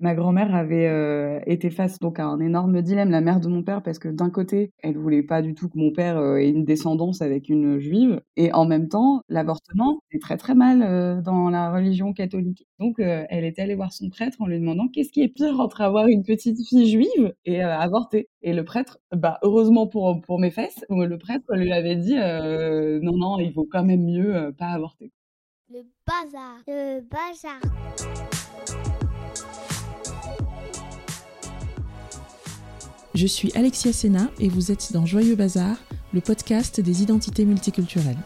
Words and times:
Ma 0.00 0.14
grand-mère 0.14 0.54
avait 0.54 0.86
euh, 0.86 1.40
été 1.46 1.70
face 1.70 1.98
donc 1.98 2.20
à 2.20 2.24
un 2.24 2.38
énorme 2.38 2.82
dilemme, 2.82 3.10
la 3.10 3.20
mère 3.20 3.40
de 3.40 3.48
mon 3.48 3.64
père, 3.64 3.82
parce 3.82 3.98
que 3.98 4.08
d'un 4.08 4.30
côté, 4.30 4.70
elle 4.80 4.96
voulait 4.96 5.24
pas 5.24 5.42
du 5.42 5.54
tout 5.54 5.68
que 5.68 5.76
mon 5.76 5.90
père 5.90 6.18
euh, 6.18 6.36
ait 6.36 6.50
une 6.50 6.64
descendance 6.64 7.20
avec 7.20 7.48
une 7.48 7.78
juive, 7.78 8.20
et 8.36 8.52
en 8.52 8.64
même 8.64 8.88
temps, 8.88 9.22
l'avortement 9.28 9.98
est 10.12 10.22
très 10.22 10.36
très 10.36 10.54
mal 10.54 10.82
euh, 10.82 11.20
dans 11.20 11.50
la 11.50 11.72
religion 11.72 12.12
catholique. 12.12 12.68
Donc, 12.78 13.00
elle 13.00 13.44
était 13.44 13.62
allée 13.62 13.74
voir 13.74 13.92
son 13.92 14.08
prêtre 14.08 14.40
en 14.40 14.46
lui 14.46 14.60
demandant 14.60 14.86
qu'est-ce 14.86 15.10
qui 15.10 15.22
est 15.22 15.28
pire 15.28 15.58
entre 15.58 15.80
avoir 15.80 16.06
une 16.06 16.22
petite 16.22 16.58
fille 16.68 16.88
juive 16.88 17.34
et 17.44 17.60
avorter. 17.60 18.28
Et 18.42 18.52
le 18.52 18.64
prêtre, 18.64 19.00
bah 19.10 19.38
heureusement 19.42 19.88
pour 19.88 20.20
pour 20.20 20.38
mes 20.38 20.52
fesses, 20.52 20.84
le 20.88 21.18
prêtre 21.18 21.56
lui 21.56 21.72
avait 21.72 21.96
dit 21.96 22.14
non 22.14 23.16
non, 23.16 23.40
il 23.40 23.52
vaut 23.52 23.66
quand 23.68 23.82
même 23.82 24.04
mieux 24.04 24.54
pas 24.56 24.66
avorter. 24.66 25.10
Le 25.70 25.82
bazar, 26.06 26.58
le 26.68 27.00
bazar. 27.00 27.58
Je 33.14 33.26
suis 33.26 33.50
Alexia 33.54 33.92
Sena 33.92 34.30
et 34.38 34.48
vous 34.48 34.70
êtes 34.70 34.92
dans 34.92 35.06
Joyeux 35.06 35.34
Bazar, 35.34 35.76
le 36.12 36.20
podcast 36.20 36.80
des 36.80 37.02
identités 37.02 37.46
multiculturelles. 37.46 38.18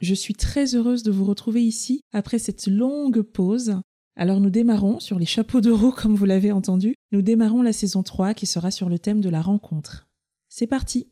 Je 0.00 0.14
suis 0.14 0.34
très 0.34 0.74
heureuse 0.74 1.02
de 1.02 1.10
vous 1.10 1.24
retrouver 1.24 1.62
ici 1.62 2.00
après 2.12 2.38
cette 2.38 2.68
longue 2.68 3.20
pause. 3.20 3.80
Alors 4.16 4.40
nous 4.40 4.50
démarrons 4.50 4.98
sur 4.98 5.18
les 5.18 5.26
chapeaux 5.26 5.60
de 5.60 5.70
roue 5.70 5.92
comme 5.92 6.14
vous 6.14 6.24
l'avez 6.24 6.50
entendu. 6.50 6.94
Nous 7.12 7.22
démarrons 7.22 7.60
la 7.60 7.74
saison 7.74 8.02
3 8.02 8.32
qui 8.32 8.46
sera 8.46 8.70
sur 8.70 8.88
le 8.88 8.98
thème 8.98 9.20
de 9.20 9.28
la 9.28 9.42
rencontre. 9.42 10.08
C'est 10.48 10.66
parti 10.66 11.10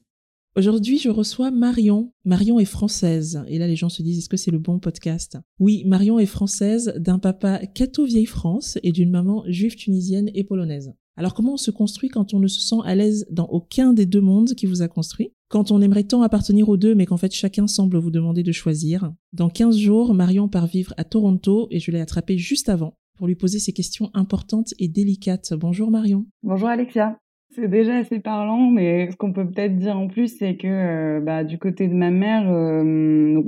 Aujourd'hui, 0.57 0.99
je 0.99 1.09
reçois 1.09 1.51
Marion. 1.51 2.13
Marion 2.25 2.61
est 2.61 2.65
française. 2.65 3.43
Et 3.49 3.59
là, 3.59 3.67
les 3.67 3.75
gens 3.75 3.89
se 3.89 4.03
disent, 4.03 4.19
est-ce 4.19 4.29
que 4.29 4.37
c'est 4.37 4.53
le 4.53 4.61
bon 4.61 4.79
podcast? 4.79 5.37
Oui, 5.59 5.83
Marion 5.85 6.21
est 6.21 6.27
française 6.27 6.95
d'un 6.97 7.19
papa 7.19 7.59
catho-vieille 7.67 8.27
France 8.27 8.79
et 8.85 8.93
d'une 8.93 9.11
maman 9.11 9.43
juive 9.49 9.75
tunisienne 9.75 10.31
et 10.33 10.45
polonaise. 10.45 10.95
Alors 11.17 11.35
comment 11.35 11.55
on 11.55 11.57
se 11.57 11.73
construit 11.73 12.09
quand 12.09 12.35
on 12.35 12.39
ne 12.39 12.47
se 12.47 12.61
sent 12.61 12.83
à 12.85 12.95
l'aise 12.95 13.27
dans 13.33 13.47
aucun 13.47 13.93
des 13.93 14.07
deux 14.07 14.21
mondes 14.21 14.55
qui 14.55 14.67
vous 14.67 14.81
a 14.83 14.87
construit? 14.87 15.33
Quand 15.49 15.73
on 15.73 15.83
aimerait 15.83 16.05
tant 16.05 16.23
appartenir 16.23 16.69
aux 16.69 16.77
deux 16.77 16.95
mais 16.95 17.07
qu'en 17.07 17.17
fait 17.17 17.33
chacun 17.33 17.67
semble 17.67 17.99
vous 17.99 18.11
demander 18.11 18.43
de 18.45 18.53
choisir 18.53 19.13
Dans 19.33 19.49
15 19.49 19.77
jours, 19.77 20.15
Marion 20.15 20.49
part 20.49 20.67
vivre 20.67 20.95
à 20.97 21.05
Toronto 21.05 21.67
et 21.71 21.81
je 21.81 21.91
l'ai 21.91 22.01
attrapée 22.01 22.39
juste 22.39 22.69
avant 22.69 22.97
pour 23.17 23.27
lui 23.29 23.37
poser 23.37 23.61
ces 23.61 23.73
questions 23.73 24.11
importantes 24.13 24.75
et 24.81 24.89
délicates. 24.89 25.53
Bonjour 25.55 25.91
Marion. 25.91 26.27
Bonjour 26.43 26.69
Alexia. 26.69 27.17
C'est 27.55 27.69
déjà 27.69 27.99
assez 27.99 28.19
parlant, 28.19 28.69
mais 28.69 29.13
ce 29.13 29.17
qu'on 29.17 29.33
peut 29.33 29.49
peut-être 29.49 29.77
dire 29.77 29.97
en 29.97 30.09
plus, 30.09 30.27
c'est 30.39 30.57
que 30.57 30.67
euh, 30.67 31.21
bah, 31.21 31.45
du 31.45 31.57
côté 31.57 31.87
de 31.87 31.95
ma 31.95 32.11
mère, 32.11 32.51
euh, 32.51 33.41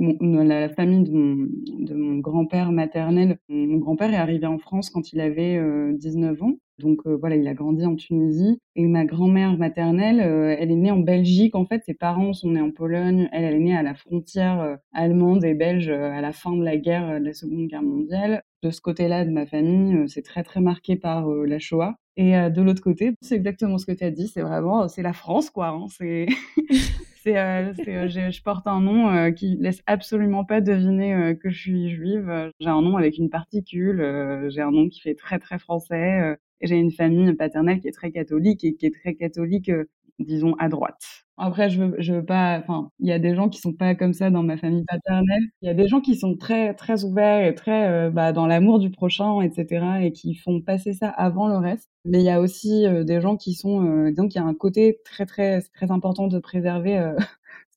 la, 0.45 0.69
famille 0.69 1.03
de 1.03 1.11
mon, 1.11 1.47
de 1.79 1.93
mon 1.93 2.19
grand-père 2.19 2.71
maternel, 2.71 3.37
mon 3.49 3.77
grand-père 3.77 4.13
est 4.13 4.17
arrivé 4.17 4.45
en 4.45 4.59
France 4.59 4.89
quand 4.89 5.11
il 5.11 5.19
avait 5.19 5.61
19 5.93 6.41
euh, 6.41 6.45
ans. 6.45 6.53
Donc 6.79 7.07
voilà, 7.07 7.35
il 7.35 7.47
a 7.47 7.53
grandi 7.53 7.85
en 7.85 7.95
Tunisie. 7.95 8.59
Et 8.75 8.85
ma 8.85 9.05
grand-mère 9.05 9.57
maternelle, 9.57 10.19
elle 10.19 10.71
est 10.71 10.75
née 10.75 10.91
en 10.91 10.99
Belgique. 10.99 11.55
En 11.55 11.65
fait, 11.65 11.83
ses 11.85 11.93
parents 11.93 12.33
sont 12.33 12.51
nés 12.51 12.61
en 12.61 12.71
Pologne. 12.71 13.29
Elle, 13.31 13.43
elle 13.43 13.55
est 13.55 13.59
née 13.59 13.75
à 13.75 13.83
la 13.83 13.95
frontière 13.95 14.77
allemande 14.93 15.43
et 15.43 15.53
belge 15.53 15.89
à 15.89 16.21
la 16.21 16.31
fin 16.31 16.55
de 16.55 16.63
la 16.63 16.77
guerre, 16.77 17.19
de 17.19 17.25
la 17.25 17.33
Seconde 17.33 17.67
Guerre 17.67 17.83
mondiale. 17.83 18.43
De 18.63 18.69
ce 18.69 18.81
côté-là 18.81 19.25
de 19.25 19.31
ma 19.31 19.45
famille, 19.45 20.07
c'est 20.07 20.23
très 20.23 20.43
très 20.43 20.61
marqué 20.61 20.95
par 20.95 21.27
la 21.27 21.59
Shoah. 21.59 21.95
Et 22.17 22.35
euh, 22.35 22.49
de 22.49 22.61
l'autre 22.63 22.81
côté, 22.81 23.13
c'est 23.21 23.35
exactement 23.35 23.77
ce 23.77 23.85
que 23.85 23.91
tu 23.91 24.03
as 24.03 24.09
dit, 24.09 24.27
c'est 24.27 24.41
vraiment, 24.41 24.87
c'est 24.87 25.03
la 25.03 25.13
France, 25.13 25.51
quoi. 25.51 25.67
Hein, 25.67 25.85
c'est, 25.89 26.25
c'est, 27.23 27.37
euh, 27.37 27.71
euh, 27.87 28.07
je 28.07 28.41
porte 28.41 28.65
un 28.65 28.81
nom 28.81 29.31
qui 29.33 29.55
laisse 29.59 29.83
absolument 29.85 30.43
pas 30.43 30.59
deviner 30.59 31.37
que 31.41 31.51
je 31.51 31.59
suis 31.59 31.89
juive. 31.89 32.51
J'ai 32.59 32.69
un 32.69 32.81
nom 32.81 32.97
avec 32.97 33.19
une 33.19 33.29
particule, 33.29 34.47
j'ai 34.49 34.61
un 34.61 34.71
nom 34.71 34.89
qui 34.89 34.99
fait 34.99 35.13
très 35.13 35.37
très 35.37 35.59
français. 35.59 36.37
J'ai 36.61 36.77
une 36.77 36.91
famille 36.91 37.33
paternelle 37.33 37.79
qui 37.79 37.87
est 37.87 37.91
très 37.91 38.11
catholique 38.11 38.63
et 38.63 38.75
qui 38.75 38.85
est 38.85 38.95
très 38.95 39.15
catholique, 39.15 39.71
disons, 40.19 40.55
à 40.59 40.69
droite. 40.69 41.27
Après, 41.39 41.69
je 41.69 41.83
veux, 41.83 42.25
pas. 42.25 42.57
Enfin, 42.59 42.89
il 42.99 43.07
y 43.07 43.11
a 43.11 43.19
des 43.19 43.35
gens 43.35 43.47
qui 43.47 43.59
sont 43.59 43.73
pas 43.73 43.93
comme 43.93 44.13
ça 44.13 44.31
dans 44.31 44.41
ma 44.41 44.57
famille 44.57 44.83
paternelle. 44.85 45.43
Il 45.61 45.67
y 45.67 45.69
a 45.69 45.75
des 45.75 45.87
gens 45.87 46.01
qui 46.01 46.15
sont 46.15 46.35
très, 46.35 46.73
très 46.73 47.03
ouverts 47.05 47.45
et 47.45 47.53
très 47.53 47.87
euh, 47.87 48.09
bah, 48.09 48.33
dans 48.33 48.47
l'amour 48.47 48.79
du 48.79 48.89
prochain, 48.89 49.41
etc., 49.41 49.85
et 50.01 50.11
qui 50.11 50.33
font 50.33 50.61
passer 50.61 50.93
ça 50.93 51.09
avant 51.09 51.47
le 51.47 51.57
reste. 51.57 51.89
Mais 52.05 52.19
il 52.19 52.25
y 52.25 52.31
a 52.31 52.41
aussi 52.41 52.87
euh, 52.87 53.03
des 53.03 53.21
gens 53.21 53.37
qui 53.37 53.53
sont, 53.53 53.85
euh, 53.85 54.11
donc 54.11 54.33
il 54.33 54.39
y 54.39 54.41
a 54.41 54.45
un 54.45 54.55
côté 54.55 54.99
très, 55.05 55.27
très, 55.27 55.61
très 55.61 55.91
important 55.91 56.27
de 56.27 56.39
préserver 56.39 57.13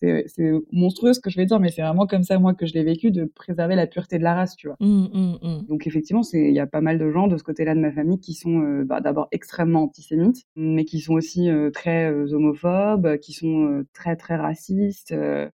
c'est 0.01 0.53
monstrueux 0.73 1.13
ce 1.13 1.21
que 1.21 1.31
je 1.31 1.37
vais 1.37 1.47
dire, 1.47 1.61
mais 1.61 1.71
c'est 1.71 1.83
vraiment 1.83 2.07
comme 2.07 2.23
ça, 2.23 2.39
moi, 2.39 2.55
que 2.55 2.67
je 2.67 2.75
l'ai 2.75 2.85
vécu, 2.85 3.11
de 3.11 3.25
préserver 3.25 3.75
la 3.75 3.87
pureté 3.87 4.19
de 4.19 4.23
la 4.23 4.35
race, 4.35 4.57
tu 4.57 4.69
vois. 4.69 4.77
Mmh, 4.81 4.87
mmh, 4.87 5.39
mmh. 5.43 5.67
Donc, 5.69 5.87
effectivement, 5.87 6.23
il 6.33 6.53
y 6.53 6.61
a 6.61 6.67
pas 6.67 6.81
mal 6.81 6.99
de 6.99 7.11
gens 7.11 7.27
de 7.27 7.37
ce 7.37 7.43
côté-là 7.43 7.75
de 7.75 7.81
ma 7.81 7.93
famille 7.93 8.19
qui 8.19 8.35
sont 8.35 8.63
euh, 8.63 8.85
bah, 8.85 9.01
d'abord 9.01 9.29
extrêmement 9.33 9.85
antisémites, 9.85 10.45
mais 10.57 10.85
qui 10.85 11.01
sont 11.01 11.15
aussi 11.15 11.51
euh, 11.51 11.71
très 11.71 12.11
euh, 12.11 12.33
homophobes, 12.33 13.19
qui 13.19 13.33
sont 13.33 13.85
très, 13.93 14.17
très 14.17 14.37
racistes, 14.37 15.15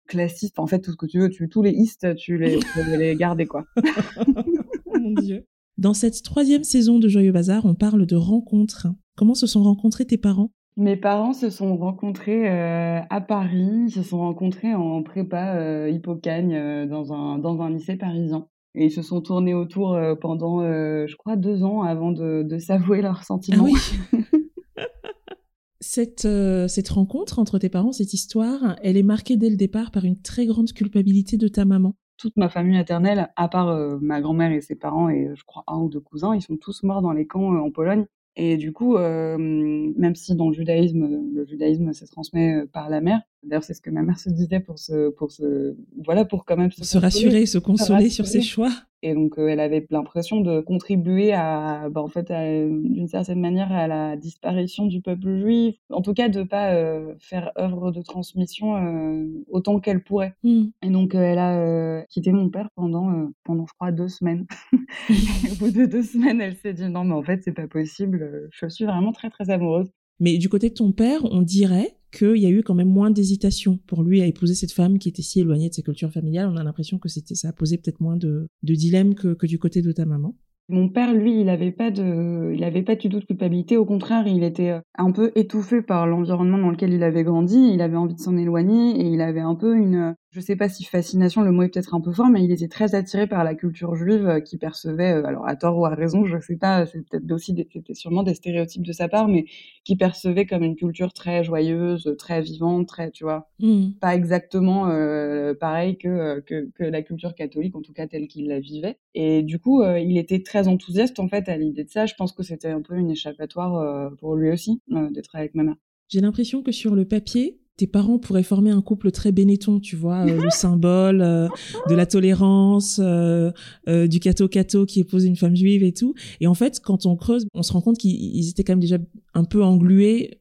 classistes. 0.07 0.59
En 0.59 0.67
fait, 0.67 0.79
tout 0.79 0.91
ce 0.91 0.97
que 0.97 1.05
tu 1.05 1.19
veux, 1.19 1.29
tu, 1.29 1.47
tous 1.49 1.61
les 1.61 1.71
istes, 1.71 2.15
tu 2.15 2.37
les, 2.37 2.59
tu 2.59 2.97
les 2.97 3.15
garder, 3.15 3.45
quoi. 3.45 3.65
Mon 4.99 5.11
Dieu. 5.11 5.45
Dans 5.77 5.93
cette 5.93 6.21
troisième 6.23 6.63
saison 6.63 6.99
de 6.99 7.07
Joyeux 7.07 7.31
Bazar, 7.31 7.65
on 7.65 7.75
parle 7.75 8.05
de 8.05 8.15
rencontres. 8.15 8.87
Comment 9.15 9.35
se 9.35 9.47
sont 9.47 9.63
rencontrés 9.63 10.05
tes 10.05 10.17
parents? 10.17 10.51
Mes 10.81 10.97
parents 10.97 11.33
se 11.33 11.51
sont 11.51 11.77
rencontrés 11.77 12.49
euh, 12.49 12.99
à 13.09 13.21
Paris, 13.21 13.85
ils 13.85 13.91
se 13.91 14.01
sont 14.01 14.17
rencontrés 14.17 14.73
en 14.73 15.03
prépa 15.03 15.55
euh, 15.55 15.89
Hippocagne 15.89 16.55
euh, 16.55 16.85
dans, 16.87 17.13
un, 17.13 17.37
dans 17.37 17.61
un 17.61 17.69
lycée 17.69 17.95
parisien. 17.95 18.47
Et 18.73 18.85
ils 18.85 18.91
se 18.91 19.01
sont 19.01 19.21
tournés 19.21 19.53
autour 19.53 19.99
pendant, 20.21 20.61
je 20.61 21.15
crois, 21.17 21.35
deux 21.35 21.61
ans 21.61 21.81
avant 21.81 22.13
de, 22.13 22.41
de 22.41 22.57
s'avouer 22.57 23.01
leurs 23.01 23.25
sentiments. 23.25 23.67
Ah 23.67 24.15
oui. 24.15 24.23
cette, 25.81 26.25
cette 26.69 26.87
rencontre 26.87 27.37
entre 27.37 27.59
tes 27.59 27.67
parents, 27.67 27.91
cette 27.91 28.13
histoire, 28.13 28.77
elle 28.81 28.95
est 28.95 29.03
marquée 29.03 29.35
dès 29.35 29.49
le 29.49 29.57
départ 29.57 29.91
par 29.91 30.05
une 30.05 30.21
très 30.21 30.45
grande 30.45 30.71
culpabilité 30.71 31.35
de 31.35 31.49
ta 31.49 31.65
maman. 31.65 31.95
Toute 32.17 32.37
ma 32.37 32.47
famille 32.47 32.77
maternelle, 32.77 33.29
à 33.35 33.49
part 33.49 33.77
ma 33.99 34.21
grand-mère 34.21 34.53
et 34.53 34.61
ses 34.61 34.75
parents 34.75 35.09
et 35.09 35.31
je 35.35 35.43
crois 35.43 35.65
un 35.67 35.79
ou 35.79 35.89
deux 35.89 35.99
cousins, 35.99 36.33
ils 36.33 36.41
sont 36.41 36.55
tous 36.55 36.83
morts 36.83 37.01
dans 37.01 37.11
les 37.11 37.27
camps 37.27 37.53
en 37.53 37.71
Pologne. 37.71 38.05
Et 38.35 38.57
du 38.57 38.71
coup, 38.73 38.95
euh, 38.97 39.37
même 39.37 40.15
si 40.15 40.35
dans 40.35 40.47
le 40.49 40.53
judaïsme, 40.53 41.07
le 41.33 41.45
judaïsme 41.45 41.93
se 41.93 42.05
transmet 42.05 42.61
euh, 42.63 42.67
par 42.67 42.89
la 42.89 43.01
mère, 43.01 43.21
d'ailleurs 43.43 43.63
c'est 43.63 43.73
ce 43.73 43.81
que 43.81 43.89
ma 43.89 44.01
mère 44.01 44.19
se 44.19 44.29
disait 44.29 44.59
pour 44.59 44.79
se, 44.79 45.09
pour 45.09 45.31
se, 45.31 45.75
voilà, 46.03 46.25
pour 46.25 46.45
quand 46.45 46.57
même 46.57 46.71
se, 46.71 46.83
se 46.83 46.97
rassurer, 46.97 47.45
se 47.45 47.57
consoler 47.57 48.09
sur 48.09 48.27
ses 48.27 48.41
choix. 48.41 48.71
Et 49.03 49.13
donc, 49.15 49.39
euh, 49.39 49.47
elle 49.47 49.59
avait 49.59 49.85
l'impression 49.89 50.41
de 50.41 50.61
contribuer 50.61 51.33
à, 51.33 51.89
bah, 51.89 52.01
en 52.01 52.07
fait, 52.07 52.27
d'une 52.27 53.07
certaine 53.07 53.39
manière, 53.39 53.71
à 53.71 53.87
la 53.87 54.15
disparition 54.15 54.85
du 54.85 55.01
peuple 55.01 55.39
juif. 55.39 55.75
En 55.89 56.01
tout 56.01 56.13
cas, 56.13 56.29
de 56.29 56.43
pas 56.43 56.73
euh, 56.73 57.15
faire 57.19 57.51
œuvre 57.57 57.91
de 57.91 58.01
transmission 58.01 58.75
euh, 58.75 59.25
autant 59.49 59.79
qu'elle 59.79 60.03
pourrait. 60.03 60.35
Mmh. 60.43 60.65
Et 60.83 60.89
donc, 60.89 61.15
elle 61.15 61.39
a 61.39 62.03
quitté 62.09 62.31
mon 62.31 62.49
père 62.49 62.69
pendant, 62.75 63.31
pendant, 63.43 63.65
je 63.65 63.73
crois, 63.73 63.91
deux 63.91 64.09
semaines. 64.09 64.45
au 65.51 65.55
bout 65.55 65.71
de 65.71 65.85
deux 65.85 66.03
semaines, 66.03 66.41
elle 66.41 66.55
s'est 66.55 66.73
dit 66.73 66.87
non, 66.87 67.03
mais 67.03 67.15
en 67.15 67.23
fait, 67.23 67.41
c'est 67.43 67.53
pas 67.53 67.67
possible. 67.67 68.49
Je 68.51 68.67
suis 68.67 68.85
vraiment 68.85 69.11
très, 69.11 69.29
très 69.29 69.49
amoureuse. 69.49 69.89
Mais 70.19 70.37
du 70.37 70.49
côté 70.49 70.69
de 70.69 70.75
ton 70.75 70.91
père, 70.91 71.25
on 71.25 71.41
dirait 71.41 71.95
qu'il 72.11 72.37
y 72.37 72.45
a 72.45 72.49
eu 72.49 72.63
quand 72.63 72.75
même 72.75 72.89
moins 72.89 73.11
d'hésitation 73.11 73.79
pour 73.87 74.03
lui 74.03 74.21
à 74.21 74.25
épouser 74.25 74.53
cette 74.53 74.71
femme 74.71 74.99
qui 74.99 75.09
était 75.09 75.21
si 75.21 75.39
éloignée 75.39 75.69
de 75.69 75.73
sa 75.73 75.81
culture 75.81 76.11
familiale. 76.11 76.49
On 76.51 76.57
a 76.57 76.63
l'impression 76.63 76.99
que 76.99 77.09
ça 77.09 77.49
a 77.49 77.53
posé 77.53 77.77
peut-être 77.77 78.01
moins 78.01 78.17
de, 78.17 78.47
de 78.63 78.75
dilemme 78.75 79.15
que, 79.15 79.33
que 79.33 79.47
du 79.47 79.59
côté 79.59 79.81
de 79.81 79.91
ta 79.91 80.05
maman. 80.05 80.35
Mon 80.69 80.87
père, 80.87 81.13
lui, 81.13 81.41
il 81.41 81.45
n'avait 81.45 81.71
pas 81.71 81.91
de, 81.91 82.53
il 82.53 82.63
avait 82.63 82.83
pas 82.83 82.95
du 82.95 83.09
tout 83.09 83.19
de 83.19 83.25
culpabilité. 83.25 83.75
Au 83.75 83.85
contraire, 83.85 84.25
il 84.25 84.43
était 84.43 84.69
euh, 84.69 84.79
un 84.97 85.11
peu 85.11 85.31
étouffé 85.35 85.81
par 85.81 86.07
l'environnement 86.07 86.57
dans 86.57 86.69
lequel 86.69 86.93
il 86.93 87.03
avait 87.03 87.23
grandi. 87.23 87.71
Il 87.73 87.81
avait 87.81 87.97
envie 87.97 88.13
de 88.15 88.19
s'en 88.19 88.37
éloigner 88.37 89.01
et 89.01 89.07
il 89.07 89.19
avait 89.19 89.41
un 89.41 89.55
peu 89.55 89.75
une, 89.75 90.15
je 90.31 90.39
sais 90.39 90.55
pas 90.55 90.69
si 90.69 90.85
fascination, 90.85 91.41
le 91.41 91.51
mot 91.51 91.63
est 91.63 91.69
peut-être 91.69 91.93
un 91.93 91.99
peu 91.99 92.13
fort, 92.13 92.29
mais 92.29 92.41
il 92.41 92.51
était 92.51 92.69
très 92.69 92.95
attiré 92.95 93.27
par 93.27 93.43
la 93.43 93.53
culture 93.53 93.95
juive 93.95 94.27
euh, 94.27 94.39
qui 94.39 94.57
percevait, 94.57 95.11
euh, 95.11 95.25
alors 95.25 95.45
à 95.45 95.57
tort 95.57 95.77
ou 95.77 95.85
à 95.85 95.89
raison, 95.89 96.25
je 96.25 96.39
sais 96.39 96.55
pas, 96.55 96.85
c'est 96.85 97.01
peut-être 97.05 97.29
aussi, 97.31 97.53
c'était 97.71 97.93
sûrement 97.93 98.23
des 98.23 98.33
stéréotypes 98.33 98.85
de 98.85 98.93
sa 98.93 99.09
part, 99.09 99.27
mais 99.27 99.45
qui 99.83 99.97
percevait 99.97 100.45
comme 100.45 100.63
une 100.63 100.77
culture 100.77 101.11
très 101.11 101.43
joyeuse, 101.43 102.15
très 102.17 102.41
vivante, 102.41 102.87
très, 102.87 103.11
tu 103.11 103.25
vois, 103.25 103.49
mmh. 103.59 103.91
pas 103.99 104.15
exactement 104.15 104.87
euh, 104.87 105.53
pareil 105.53 105.97
que, 105.97 106.39
que, 106.39 106.69
que 106.75 106.83
la 106.85 107.01
culture 107.01 107.35
catholique, 107.35 107.75
en 107.75 107.81
tout 107.81 107.93
cas 107.93 108.07
telle 108.07 108.27
qu'il 108.27 108.47
la 108.47 108.61
vivait. 108.61 108.99
Et 109.13 109.43
du 109.43 109.59
coup, 109.59 109.83
il 109.83 110.17
était 110.17 110.41
très 110.41 110.69
enthousiaste 110.69 111.19
en 111.19 111.27
fait 111.27 111.49
à 111.49 111.57
l'idée 111.57 111.83
de 111.83 111.89
ça. 111.89 112.05
Je 112.05 112.13
pense 112.15 112.31
que 112.31 112.43
c'était 112.43 112.69
un 112.69 112.81
peu 112.81 112.95
une 112.95 113.11
échappatoire 113.11 114.11
pour 114.17 114.35
lui 114.35 114.49
aussi 114.49 114.81
d'être 114.87 115.35
avec 115.35 115.53
ma 115.55 115.63
mère. 115.63 115.75
J'ai 116.07 116.21
l'impression 116.21 116.61
que 116.61 116.71
sur 116.71 116.95
le 116.95 117.05
papier, 117.05 117.60
tes 117.81 117.87
parents 117.87 118.19
pourraient 118.19 118.43
former 118.43 118.69
un 118.69 118.81
couple 118.83 119.09
très 119.09 119.31
bénéton, 119.31 119.79
tu 119.79 119.95
vois, 119.95 120.19
euh, 120.19 120.39
le 120.39 120.51
symbole 120.51 121.23
euh, 121.23 121.47
de 121.89 121.95
la 121.95 122.05
tolérance, 122.05 123.01
euh, 123.03 123.51
du 123.87 124.19
cato-cato 124.19 124.85
qui 124.85 124.99
épouse 124.99 125.25
une 125.25 125.35
femme 125.35 125.55
juive 125.55 125.81
et 125.81 125.91
tout. 125.91 126.13
Et 126.41 126.45
en 126.45 126.53
fait, 126.53 126.79
quand 126.79 127.07
on 127.07 127.15
creuse, 127.15 127.47
on 127.55 127.63
se 127.63 127.73
rend 127.73 127.81
compte 127.81 127.97
qu'ils 127.97 128.47
étaient 128.47 128.63
quand 128.63 128.73
même 128.73 128.81
déjà 128.81 128.97
un 129.33 129.45
peu 129.45 129.63
englués 129.63 130.37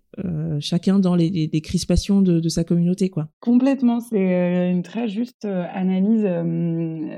chacun 0.59 0.99
dans 0.99 1.15
les, 1.15 1.49
crispations 1.63 2.21
de, 2.21 2.47
sa 2.51 2.63
communauté, 2.63 3.09
quoi. 3.09 3.29
Complètement, 3.41 4.01
c'est 4.01 4.71
une 4.71 4.83
très 4.83 5.09
juste 5.09 5.47
analyse. 5.47 6.29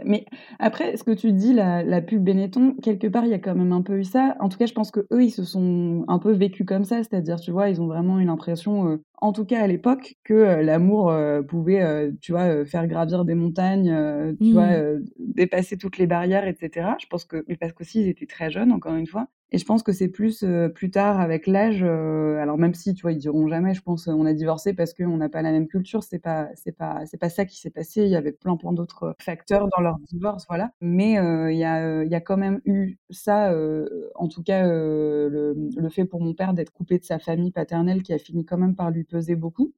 mais 0.05 0.25
après, 0.61 0.97
ce 0.97 1.03
que 1.03 1.11
tu 1.11 1.33
dis, 1.33 1.53
la, 1.53 2.01
pub 2.01 2.23
Benetton, 2.23 2.77
quelque 2.81 3.09
part, 3.09 3.25
il 3.25 3.33
y 3.33 3.35
a 3.35 3.41
quand 3.41 3.57
même 3.57 3.73
un 3.73 3.83
peu 3.83 3.99
eu 3.99 4.05
ça. 4.05 4.37
En 4.39 4.49
tout 4.49 4.57
cas, 4.57 4.67
je 4.67 4.73
pense 4.73 4.93
que 4.93 5.01
eux, 5.13 5.25
ils 5.25 5.33
se 5.33 5.43
sont 5.43 6.05
un 6.07 6.21
peu 6.21 6.31
vécus 6.31 6.65
comme 6.65 6.85
ça, 6.85 6.99
c'est-à-dire, 6.99 7.41
tu 7.41 7.51
vois, 7.51 7.71
ils 7.71 7.81
ont 7.81 7.89
vraiment 7.89 8.21
eu 8.21 8.25
l'impression, 8.25 9.01
en 9.23 9.33
tout 9.33 9.45
cas 9.45 9.63
à 9.63 9.67
l'époque, 9.67 10.17
que 10.25 10.35
l'amour 10.63 11.15
pouvait, 11.49 12.11
tu 12.21 12.33
vois, 12.33 12.65
faire 12.65 12.87
gravir 12.89 13.25
des 13.25 13.35
montagnes, 13.35 14.37
tu 14.41 14.53
vois, 14.53 14.67
mmh. 14.67 15.05
dépasser 15.19 15.79
toutes 15.79 15.97
les 15.99 16.07
barrières, 16.07 16.47
etc. 16.47 16.91
Je 17.01 17.07
pense 17.07 17.25
que, 17.25 17.45
mais 17.49 17.57
parce 17.57 17.73
qu'aussi 17.73 18.03
ils 18.03 18.09
étaient 18.09 18.27
très 18.27 18.51
jeunes, 18.51 18.73
encore 18.73 18.95
une 18.97 19.07
fois. 19.07 19.29
Et 19.55 19.59
je 19.59 19.67
pense 19.67 19.83
que 19.83 19.93
c'est 19.93 20.09
plus 20.09 20.45
plus 20.75 20.91
tard, 20.91 21.21
avec 21.21 21.47
l'âge. 21.47 21.83
alors 21.83 22.57
même 22.57 22.73
si, 22.73 22.95
tu 22.95 23.03
vois, 23.03 23.13
ils 23.13 23.19
diront 23.19 23.49
jamais. 23.49 23.75
Je 23.75 23.83
pense, 23.83 24.09
on 24.09 24.25
a 24.25 24.33
divorcé 24.33 24.73
parce 24.73 24.95
qu'on 24.95 25.19
n'a 25.19 25.29
pas 25.29 25.43
la 25.43 25.53
même 25.53 25.69
culture. 25.69 26.03
C'est 26.03 26.19
pas, 26.19 26.49
c'est 26.55 26.73
pas, 26.73 27.05
c'est 27.05 27.19
pas 27.19 27.29
ça 27.29 27.45
qui 27.45 27.61
s'est 27.61 27.71
passé. 27.71 28.03
Il 28.03 28.09
y 28.09 28.17
avait 28.17 28.33
plein, 28.33 28.57
plein 28.57 28.73
d'autres 28.73 29.15
facteurs 29.21 29.69
dans 29.77 29.83
leur 29.83 29.99
divorce, 30.11 30.47
voilà. 30.49 30.73
Mais 30.81 31.13
il 31.53 31.59
y 31.59 31.65
a, 31.65 32.03
il 32.03 32.11
y 32.11 32.15
a 32.15 32.21
quand 32.21 32.39
même 32.39 32.61
eu 32.65 32.97
ça. 33.11 33.55
en 34.15 34.29
tout 34.29 34.43
cas, 34.43 34.67
le, 34.67 35.55
le 35.77 35.89
fait 35.91 36.07
pour 36.07 36.23
mon 36.23 36.33
père 36.33 36.55
d'être 36.55 36.73
coupé 36.73 36.99
de 36.99 37.05
sa 37.05 37.19
famille 37.19 37.53
paternelle, 37.53 38.03
qui 38.03 38.15
a 38.15 38.19
fini 38.19 38.47
quand 38.47 38.59
même 38.59 38.75
par 38.75 38.91
lui 38.91 39.05
beaucoup. 39.37 39.73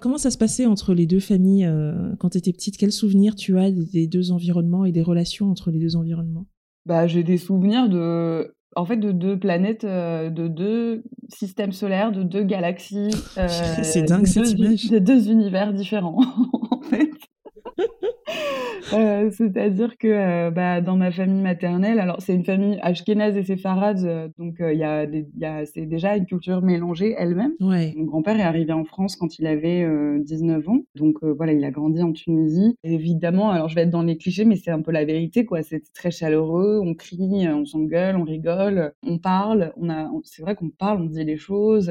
Comment 0.00 0.18
ça 0.18 0.30
se 0.30 0.38
passait 0.38 0.66
entre 0.66 0.94
les 0.94 1.06
deux 1.06 1.20
familles 1.20 1.66
euh, 1.66 2.14
quand 2.18 2.30
tu 2.30 2.38
étais 2.38 2.52
petite? 2.52 2.76
Quels 2.76 2.92
souvenirs 2.92 3.34
tu 3.34 3.58
as 3.58 3.70
des 3.70 4.06
deux 4.06 4.30
environnements 4.30 4.84
et 4.84 4.92
des 4.92 5.02
relations 5.02 5.50
entre 5.50 5.70
les 5.70 5.78
deux 5.78 5.96
environnements? 5.96 6.46
Bah, 6.86 7.06
J'ai 7.06 7.24
des 7.24 7.38
souvenirs 7.38 7.88
de, 7.88 8.54
en 8.76 8.84
fait, 8.84 8.98
de 8.98 9.10
deux 9.10 9.38
planètes, 9.38 9.84
euh, 9.84 10.30
de 10.30 10.46
deux 10.46 11.02
systèmes 11.28 11.72
solaires, 11.72 12.12
de 12.12 12.22
deux 12.22 12.44
galaxies. 12.44 13.10
C'est 13.82 14.02
dingue 14.02 14.22
euh, 14.22 14.26
cette 14.26 14.52
image. 14.52 14.90
De 14.90 14.98
deux 15.00 15.28
univers 15.28 15.72
différents, 15.72 16.20
en 16.70 16.80
fait. 16.82 17.10
Euh, 18.92 19.30
c'est-à-dire 19.30 19.96
que 19.98 20.06
euh, 20.06 20.50
bah, 20.50 20.80
dans 20.80 20.96
ma 20.96 21.10
famille 21.10 21.42
maternelle, 21.42 21.98
alors 21.98 22.20
c'est 22.20 22.34
une 22.34 22.44
famille 22.44 22.78
ashkénaze 22.82 23.36
et 23.36 23.42
séfarade, 23.42 24.04
euh, 24.04 24.28
donc 24.38 24.56
il 24.60 24.78
y 24.78 24.84
a, 24.84 25.06
a 25.42 25.64
c'est 25.66 25.86
déjà 25.86 26.16
une 26.16 26.26
culture 26.26 26.62
mélangée 26.62 27.14
elle-même. 27.18 27.52
Ouais. 27.60 27.92
Mon 27.96 28.04
grand-père 28.04 28.38
est 28.38 28.44
arrivé 28.44 28.72
en 28.72 28.84
France 28.84 29.16
quand 29.16 29.38
il 29.38 29.46
avait 29.46 29.86
19 30.20 30.68
ans, 30.68 30.80
donc 30.94 31.22
voilà, 31.22 31.52
il 31.52 31.64
a 31.64 31.70
grandi 31.70 32.02
en 32.02 32.12
Tunisie. 32.12 32.76
évidemment, 32.84 33.50
alors 33.50 33.68
je 33.68 33.74
vais 33.74 33.82
être 33.82 33.90
dans 33.90 34.02
les 34.02 34.16
clichés, 34.16 34.44
mais 34.44 34.56
c'est 34.56 34.70
un 34.70 34.82
peu 34.82 34.92
la 34.92 35.04
vérité, 35.04 35.44
quoi. 35.44 35.62
C'est 35.62 35.82
très 35.92 36.10
chaleureux, 36.10 36.80
on 36.82 36.94
crie, 36.94 37.48
on 37.48 37.64
s'engueule, 37.64 38.16
on 38.16 38.24
rigole, 38.24 38.92
on 39.02 39.18
parle, 39.18 39.72
on 39.76 39.90
a, 39.90 40.10
c'est 40.24 40.42
vrai 40.42 40.54
qu'on 40.54 40.70
parle, 40.70 41.02
on 41.02 41.06
dit 41.06 41.24
les 41.24 41.36
choses, 41.36 41.90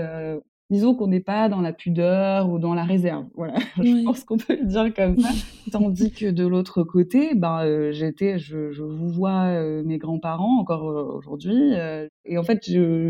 disons 0.70 0.96
qu'on 0.96 1.08
n'est 1.08 1.20
pas 1.20 1.50
dans 1.50 1.62
la 1.62 1.74
pudeur 1.74 2.50
ou 2.50 2.60
dans 2.60 2.74
la 2.74 2.84
réserve. 2.84 3.26
Voilà, 3.36 3.56
je 3.78 4.04
pense 4.04 4.24
qu'on 4.24 4.38
peut 4.38 4.58
le 4.60 4.66
dire 4.66 4.94
comme 4.94 5.20
ça. 5.20 5.30
Tandis 5.72 6.12
que 6.12 6.32
de 6.32 6.46
l'autre 6.46 6.84
côté, 6.84 7.36
ben 7.36 7.64
euh, 7.64 7.92
j'étais, 7.92 8.38
je, 8.40 8.72
je, 8.72 8.84
vous 8.84 9.10
vois 9.10 9.46
euh, 9.46 9.84
mes 9.84 9.98
grands-parents 9.98 10.60
encore 10.60 10.90
euh, 10.90 11.18
aujourd'hui, 11.18 11.74
et 12.26 12.38
en 12.38 12.44
fait 12.44 12.60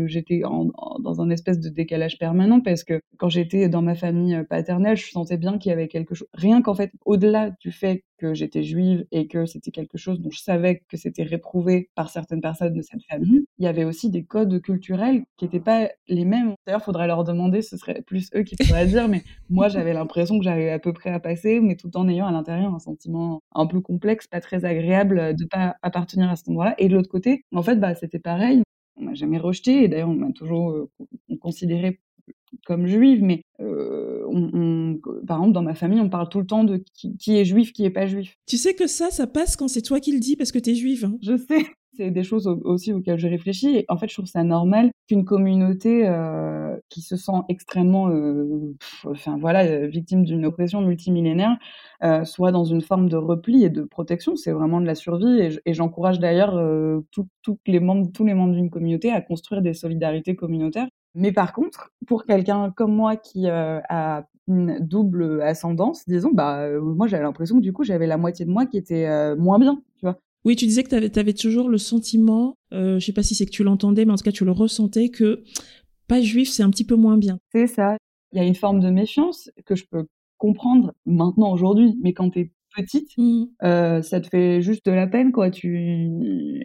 j'étais 0.06 0.40
dans 0.40 1.20
un 1.20 1.30
espèce 1.30 1.60
de 1.60 1.68
décalage 1.68 2.18
permanent 2.18 2.60
parce 2.60 2.84
que 2.84 3.00
quand 3.18 3.28
j'étais 3.28 3.68
dans 3.68 3.82
ma 3.82 3.94
famille 3.94 4.42
paternelle, 4.48 4.96
je 4.96 5.10
sentais 5.10 5.36
bien 5.36 5.58
qu'il 5.58 5.70
y 5.70 5.72
avait 5.72 5.88
quelque 5.88 6.14
chose. 6.14 6.28
Rien 6.34 6.62
qu'en 6.62 6.74
fait, 6.74 6.92
au-delà 7.04 7.50
du 7.60 7.72
fait 7.72 8.04
que 8.16 8.34
j'étais 8.34 8.62
juive 8.62 9.06
et 9.12 9.26
que 9.26 9.46
c'était 9.46 9.70
quelque 9.70 9.98
chose 9.98 10.20
dont 10.20 10.30
je 10.30 10.40
savais 10.40 10.82
que 10.88 10.96
c'était 10.96 11.22
réprouvé 11.22 11.90
par 11.94 12.10
certaines 12.10 12.40
personnes 12.40 12.74
de 12.74 12.82
cette 12.82 13.02
famille, 13.08 13.44
il 13.58 13.64
y 13.64 13.68
avait 13.68 13.84
aussi 13.84 14.10
des 14.10 14.24
codes 14.24 14.60
culturels 14.60 15.24
qui 15.36 15.44
n'étaient 15.44 15.60
pas 15.60 15.88
les 16.08 16.24
mêmes. 16.24 16.54
D'ailleurs, 16.66 16.82
faudrait 16.82 17.06
leur 17.06 17.24
demander, 17.24 17.62
ce 17.62 17.76
serait 17.76 18.02
plus 18.02 18.30
eux 18.34 18.42
qui 18.42 18.56
pourraient 18.56 18.86
dire, 18.86 19.08
mais 19.08 19.22
moi 19.48 19.68
j'avais 19.68 19.92
l'impression 19.92 20.38
que 20.38 20.44
j'arrivais 20.44 20.70
à 20.70 20.78
peu 20.78 20.92
près 20.92 21.10
à 21.10 21.20
passer, 21.20 21.60
mais 21.60 21.76
tout 21.76 21.96
en 21.96 22.08
ayant 22.08 22.26
à 22.26 22.32
l'intérieur 22.32 22.74
un 22.74 22.78
sentiment 22.78 23.40
un 23.54 23.66
peu 23.66 23.80
complexe, 23.80 24.26
pas 24.26 24.40
très 24.40 24.64
agréable 24.64 25.34
de 25.36 25.44
pas 25.44 25.76
appartenir 25.82 26.30
à 26.30 26.36
cet 26.36 26.48
endroit-là. 26.48 26.74
Et 26.78 26.88
de 26.88 26.94
l'autre 26.94 27.08
côté, 27.08 27.44
en 27.54 27.62
fait, 27.62 27.76
bah, 27.76 27.94
c'était 27.94 28.18
pareil. 28.18 28.62
On 28.96 29.04
m'a 29.04 29.14
jamais 29.14 29.38
rejeté 29.38 29.84
et 29.84 29.88
d'ailleurs 29.88 30.08
on 30.08 30.14
m'a 30.14 30.32
toujours 30.32 30.70
euh, 30.70 30.90
considéré 31.40 32.00
comme 32.66 32.86
juive, 32.86 33.22
mais 33.22 33.42
euh, 33.60 34.24
on, 34.28 34.98
par 35.26 35.38
exemple, 35.38 35.52
dans 35.52 35.62
ma 35.62 35.74
famille, 35.74 36.00
on 36.00 36.08
parle 36.08 36.28
tout 36.28 36.40
le 36.40 36.46
temps 36.46 36.64
de 36.64 36.82
qui, 36.94 37.36
est 37.36 37.44
juif, 37.44 37.72
qui 37.72 37.84
est 37.84 37.90
pas 37.90 38.06
juif. 38.06 38.34
Tu 38.46 38.56
sais 38.56 38.74
que 38.74 38.86
ça, 38.86 39.10
ça 39.10 39.26
passe 39.26 39.56
quand 39.56 39.68
c'est 39.68 39.82
toi 39.82 40.00
qui 40.00 40.12
le 40.12 40.20
dis 40.20 40.36
parce 40.36 40.52
que 40.52 40.58
tu 40.58 40.70
es 40.70 40.74
juive. 40.74 41.04
Hein. 41.04 41.18
Je 41.22 41.36
sais. 41.36 41.66
C'est 41.98 42.10
des 42.10 42.24
choses 42.24 42.46
aussi 42.46 42.92
auxquelles 42.92 43.18
je 43.18 43.26
réfléchis. 43.26 43.74
Et 43.74 43.86
en 43.88 43.96
fait, 43.96 44.06
je 44.10 44.12
trouve 44.12 44.26
ça 44.26 44.44
normal 44.44 44.90
qu'une 45.08 45.24
communauté 45.24 46.06
euh, 46.06 46.76
qui 46.90 47.00
se 47.00 47.16
sent 47.16 47.40
extrêmement, 47.48 48.10
euh, 48.10 48.74
enfin 49.06 49.38
voilà, 49.40 49.86
victime 49.86 50.22
d'une 50.22 50.44
oppression 50.44 50.82
multimillénaire, 50.82 51.56
soit 52.24 52.52
dans 52.52 52.64
une 52.64 52.82
forme 52.82 53.08
de 53.08 53.16
repli 53.16 53.64
et 53.64 53.70
de 53.70 53.82
protection. 53.82 54.36
C'est 54.36 54.52
vraiment 54.52 54.82
de 54.82 54.84
la 54.84 54.94
survie. 54.94 55.58
Et 55.64 55.72
j'encourage 55.72 56.18
d'ailleurs 56.18 56.60
les 57.66 57.80
membres, 57.80 58.10
tous 58.12 58.24
les 58.26 58.34
membres 58.34 58.52
d'une 58.52 58.68
communauté 58.68 59.10
à 59.10 59.22
construire 59.22 59.62
des 59.62 59.72
solidarités 59.72 60.36
communautaires 60.36 60.88
mais 61.16 61.32
par 61.32 61.54
contre, 61.54 61.92
pour 62.06 62.26
quelqu'un 62.26 62.70
comme 62.70 62.94
moi 62.94 63.16
qui 63.16 63.48
euh, 63.48 63.80
a 63.88 64.28
une 64.46 64.78
double 64.80 65.40
ascendance, 65.40 66.06
disons, 66.06 66.30
bah, 66.32 66.60
euh, 66.60 66.80
moi 66.80 67.06
j'avais 67.08 67.22
l'impression 67.22 67.56
que 67.56 67.62
du 67.62 67.72
coup 67.72 67.84
j'avais 67.84 68.06
la 68.06 68.18
moitié 68.18 68.44
de 68.44 68.50
moi 68.50 68.66
qui 68.66 68.76
était 68.76 69.06
euh, 69.06 69.34
moins 69.34 69.58
bien, 69.58 69.82
tu 69.98 70.04
vois. 70.04 70.18
Oui, 70.44 70.54
tu 70.56 70.66
disais 70.66 70.84
que 70.84 70.90
tu 71.08 71.18
avais, 71.18 71.32
toujours 71.32 71.68
le 71.68 71.78
sentiment, 71.78 72.56
je 72.70 73.00
sais 73.00 73.12
pas 73.12 73.24
si 73.24 73.34
c'est 73.34 73.46
que 73.46 73.50
tu 73.50 73.64
l'entendais, 73.64 74.04
mais 74.04 74.12
en 74.12 74.16
tout 74.16 74.22
cas 74.22 74.30
tu 74.30 74.44
le 74.44 74.52
ressentais, 74.52 75.08
que 75.08 75.42
pas 76.06 76.20
juif 76.20 76.48
c'est 76.50 76.62
un 76.62 76.70
petit 76.70 76.84
peu 76.84 76.94
moins 76.94 77.16
bien. 77.16 77.40
C'est 77.52 77.66
ça. 77.66 77.96
Il 78.32 78.38
y 78.38 78.40
a 78.40 78.44
une 78.44 78.54
forme 78.54 78.78
de 78.78 78.90
méfiance 78.90 79.50
que 79.64 79.74
je 79.74 79.86
peux 79.90 80.06
comprendre 80.38 80.92
maintenant 81.04 81.50
aujourd'hui, 81.50 81.98
mais 82.00 82.12
quand 82.12 82.30
tu 82.30 82.40
es 82.40 82.52
petite, 82.82 83.10
mmh. 83.16 83.44
euh, 83.64 84.02
ça 84.02 84.20
te 84.20 84.28
fait 84.28 84.62
juste 84.62 84.86
de 84.86 84.92
la 84.92 85.06
peine, 85.06 85.32
quoi. 85.32 85.50
Tu 85.50 86.10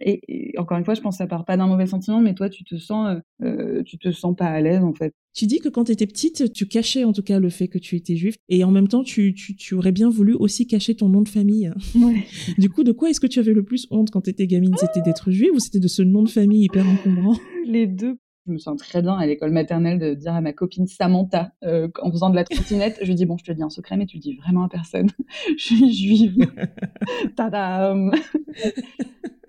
et, 0.02 0.54
encore 0.58 0.78
une 0.78 0.86
fois, 0.86 0.94
je 0.94 1.02
pense 1.02 1.16
que 1.16 1.24
ça 1.24 1.28
part 1.28 1.46
pas 1.46 1.58
d'un 1.58 1.68
mauvais 1.68 1.88
sentiment, 1.88 2.22
mais 2.22 2.34
toi, 2.34 2.50
tu 2.50 2.63
te 2.63 2.78
sens, 2.78 3.16
euh, 3.42 3.46
euh, 3.46 3.84
tu 3.84 3.98
te 3.98 4.12
sens 4.12 4.36
pas 4.36 4.46
à 4.46 4.62
l'aise, 4.62 4.84
en 4.84 4.94
fait. 4.94 5.13
Tu 5.34 5.46
dis 5.46 5.60
que 5.60 5.69
quand 5.69 5.86
tu 5.86 5.94
étais 5.94 6.08
petite, 6.08 6.52
tu 6.52 6.68
cachais 6.68 7.06
en 7.06 7.13
tout 7.13 7.24
cas 7.24 7.40
le 7.40 7.50
fait 7.50 7.69
que 7.69 7.78
tu 7.78 7.96
étais 7.96 8.16
juif, 8.16 8.36
et 8.50 8.63
en 8.63 8.72
même 8.72 8.88
temps, 8.88 9.04
tu, 9.04 9.34
tu, 9.34 9.56
tu 9.56 9.75
aurais 9.75 9.94
bien 9.94 10.10
voulu 10.10 10.34
aussi 10.34 10.68
cacher 10.68 10.96
ton 10.96 11.10
nom 11.10 11.22
de 11.22 11.30
famille. 11.30 11.72
Ouais. 11.96 12.25
du 12.57 12.69
coup, 12.69 12.84
de 12.84 12.92
quoi 12.92 13.10
est-ce 13.10 13.19
que 13.19 13.28
tu 13.28 13.40
avais 13.40 13.54
le 13.54 13.64
plus 13.64 13.88
honte 13.92 14.12
quand 14.12 14.22
tu 14.22 14.30
étais 14.30 14.48
gamine? 14.48 14.75
C'était 14.78 15.02
d'être 15.02 15.31
juive 15.31 15.52
ou 15.54 15.60
c'était 15.60 15.80
de 15.80 15.88
ce 15.88 16.02
nom 16.02 16.24
de 16.24 16.30
famille 16.30 16.66
hyper 16.66 16.86
encombrant? 16.88 17.38
Les 17.66 17.88
deux 17.88 18.18
je 18.48 18.52
me 18.52 18.58
sens 18.58 18.78
très 18.78 19.02
bien 19.02 19.14
à 19.14 19.26
l'école 19.26 19.52
maternelle 19.52 20.00
de 20.00 20.14
dire 20.14 20.34
à 20.34 20.42
ma 20.42 20.54
copine 20.54 20.88
Samantha, 20.88 21.52
euh, 21.64 21.88
en 22.02 22.12
faisant 22.12 22.30
de 22.30 22.36
la 22.36 22.44
trottinette, 22.44 22.98
je 23.02 23.08
lui 23.08 23.16
dis, 23.16 23.26
bon, 23.26 23.38
je 23.38 23.44
te 23.44 23.52
dis 23.52 23.62
un 23.62 23.70
secret, 23.70 23.98
mais 23.98 24.06
tu 24.06 24.18
le 24.18 24.22
dis 24.22 24.36
vraiment 24.36 24.64
à 24.64 24.69
personne. 24.69 25.10
je 25.57 25.64
suis 25.64 25.94
juive. 25.94 26.52
Tadam 27.36 28.12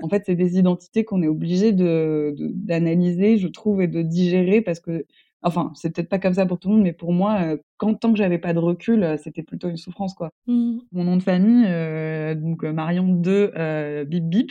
En 0.02 0.08
fait, 0.08 0.24
c'est 0.26 0.34
des 0.34 0.58
identités 0.58 1.04
qu'on 1.04 1.22
est 1.22 1.28
obligé 1.28 1.72
de, 1.72 2.34
d'analyser, 2.38 3.38
je 3.38 3.48
trouve, 3.48 3.80
et 3.82 3.88
de 3.88 4.02
digérer 4.02 4.60
parce 4.60 4.80
que 4.80 5.06
Enfin, 5.44 5.72
c'est 5.74 5.94
peut-être 5.94 6.08
pas 6.08 6.18
comme 6.20 6.34
ça 6.34 6.46
pour 6.46 6.58
tout 6.58 6.68
le 6.68 6.74
monde, 6.76 6.84
mais 6.84 6.92
pour 6.92 7.12
moi, 7.12 7.40
euh, 7.42 7.56
quand 7.76 7.94
tant 7.94 8.12
que 8.12 8.18
j'avais 8.18 8.38
pas 8.38 8.52
de 8.52 8.60
recul, 8.60 9.02
euh, 9.02 9.16
c'était 9.16 9.42
plutôt 9.42 9.68
une 9.68 9.76
souffrance, 9.76 10.14
quoi. 10.14 10.30
Mmh. 10.46 10.78
Mon 10.92 11.04
nom 11.04 11.16
de 11.16 11.22
famille, 11.22 11.64
euh, 11.66 12.34
donc 12.36 12.62
Marion 12.62 13.08
2 13.08 14.04
Bip 14.06 14.24
Bip, 14.24 14.50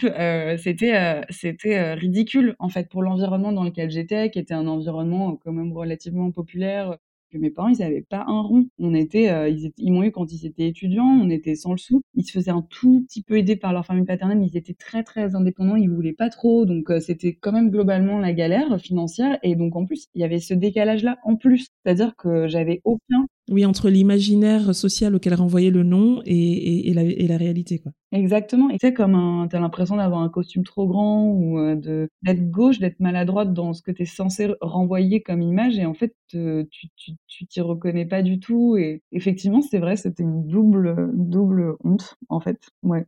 c'était 0.57 1.21
c'était 1.29 1.93
ridicule 1.93 2.55
en 2.59 2.69
fait 2.69 2.89
pour 2.89 3.03
l'environnement 3.03 3.51
dans 3.53 3.63
lequel 3.63 3.89
j'étais, 3.89 4.29
qui 4.31 4.39
était 4.39 4.53
un 4.53 4.67
environnement 4.67 5.37
quand 5.37 5.53
même 5.53 5.71
relativement 5.71 6.31
populaire, 6.31 6.97
que 7.31 7.37
mes 7.37 7.49
parents, 7.49 7.69
ils 7.69 7.79
n'avaient 7.79 8.05
pas 8.07 8.23
un 8.27 8.41
rond. 8.41 8.65
On 8.79 8.93
était, 8.93 9.29
euh, 9.29 9.49
ils, 9.49 9.71
ils 9.77 9.91
m'ont 9.91 10.03
eu 10.03 10.11
quand 10.11 10.31
ils 10.31 10.45
étaient 10.45 10.67
étudiants, 10.67 11.05
on 11.05 11.29
était 11.29 11.55
sans 11.55 11.71
le 11.71 11.77
sou. 11.77 12.01
Ils 12.15 12.23
se 12.23 12.31
faisaient 12.31 12.51
un 12.51 12.65
tout 12.69 13.03
petit 13.07 13.23
peu 13.23 13.37
aider 13.37 13.55
par 13.55 13.73
leur 13.73 13.85
famille 13.85 14.05
paternelle, 14.05 14.39
mais 14.39 14.47
ils 14.47 14.57
étaient 14.57 14.73
très 14.73 15.03
très 15.03 15.35
indépendants, 15.35 15.75
ils 15.75 15.89
voulaient 15.89 16.13
pas 16.13 16.29
trop, 16.29 16.65
donc 16.65 16.89
euh, 16.89 16.99
c'était 16.99 17.33
quand 17.33 17.51
même 17.51 17.69
globalement 17.69 18.19
la 18.19 18.33
galère 18.33 18.79
financière. 18.79 19.37
Et 19.43 19.55
donc 19.55 19.75
en 19.75 19.85
plus, 19.85 20.07
il 20.15 20.21
y 20.21 20.23
avait 20.23 20.39
ce 20.39 20.53
décalage-là 20.53 21.17
en 21.23 21.35
plus, 21.35 21.67
c'est-à-dire 21.83 22.15
que 22.15 22.47
j'avais 22.47 22.81
aucun 22.83 23.25
oui, 23.49 23.65
entre 23.65 23.89
l'imaginaire 23.89 24.73
social 24.73 25.13
auquel 25.13 25.33
renvoyait 25.33 25.71
le 25.71 25.83
nom 25.83 26.21
et, 26.25 26.89
et, 26.89 26.93
la, 26.93 27.03
et 27.03 27.27
la, 27.27 27.37
réalité, 27.37 27.79
quoi. 27.79 27.91
Exactement. 28.11 28.69
Et 28.69 28.77
c'est 28.81 28.93
comme 28.93 29.47
t'as 29.49 29.59
l'impression 29.59 29.95
d'avoir 29.95 30.21
un 30.21 30.29
costume 30.29 30.63
trop 30.63 30.85
grand 30.85 31.27
ou 31.27 31.59
euh, 31.59 31.75
de 31.75 32.09
d'être 32.23 32.51
gauche, 32.51 32.79
d'être 32.79 32.99
maladroite 32.99 33.53
dans 33.53 33.71
ce 33.73 33.81
que 33.81 33.91
tu 33.91 34.03
es 34.03 34.05
censé 34.05 34.49
renvoyer 34.59 35.21
comme 35.21 35.41
image, 35.41 35.79
et 35.79 35.85
en 35.85 35.93
fait, 35.93 36.13
tu 36.27 36.67
tu 36.69 37.13
tu 37.27 37.45
t'y 37.47 37.61
reconnais 37.61 38.05
pas 38.05 38.21
du 38.21 38.39
tout. 38.39 38.75
Et 38.77 39.01
effectivement, 39.13 39.61
c'est 39.61 39.79
vrai, 39.79 39.95
c'était 39.95 40.23
une 40.23 40.45
double 40.45 41.09
double 41.13 41.75
honte, 41.83 42.17
en 42.27 42.41
fait. 42.41 42.59
Ouais. 42.83 43.05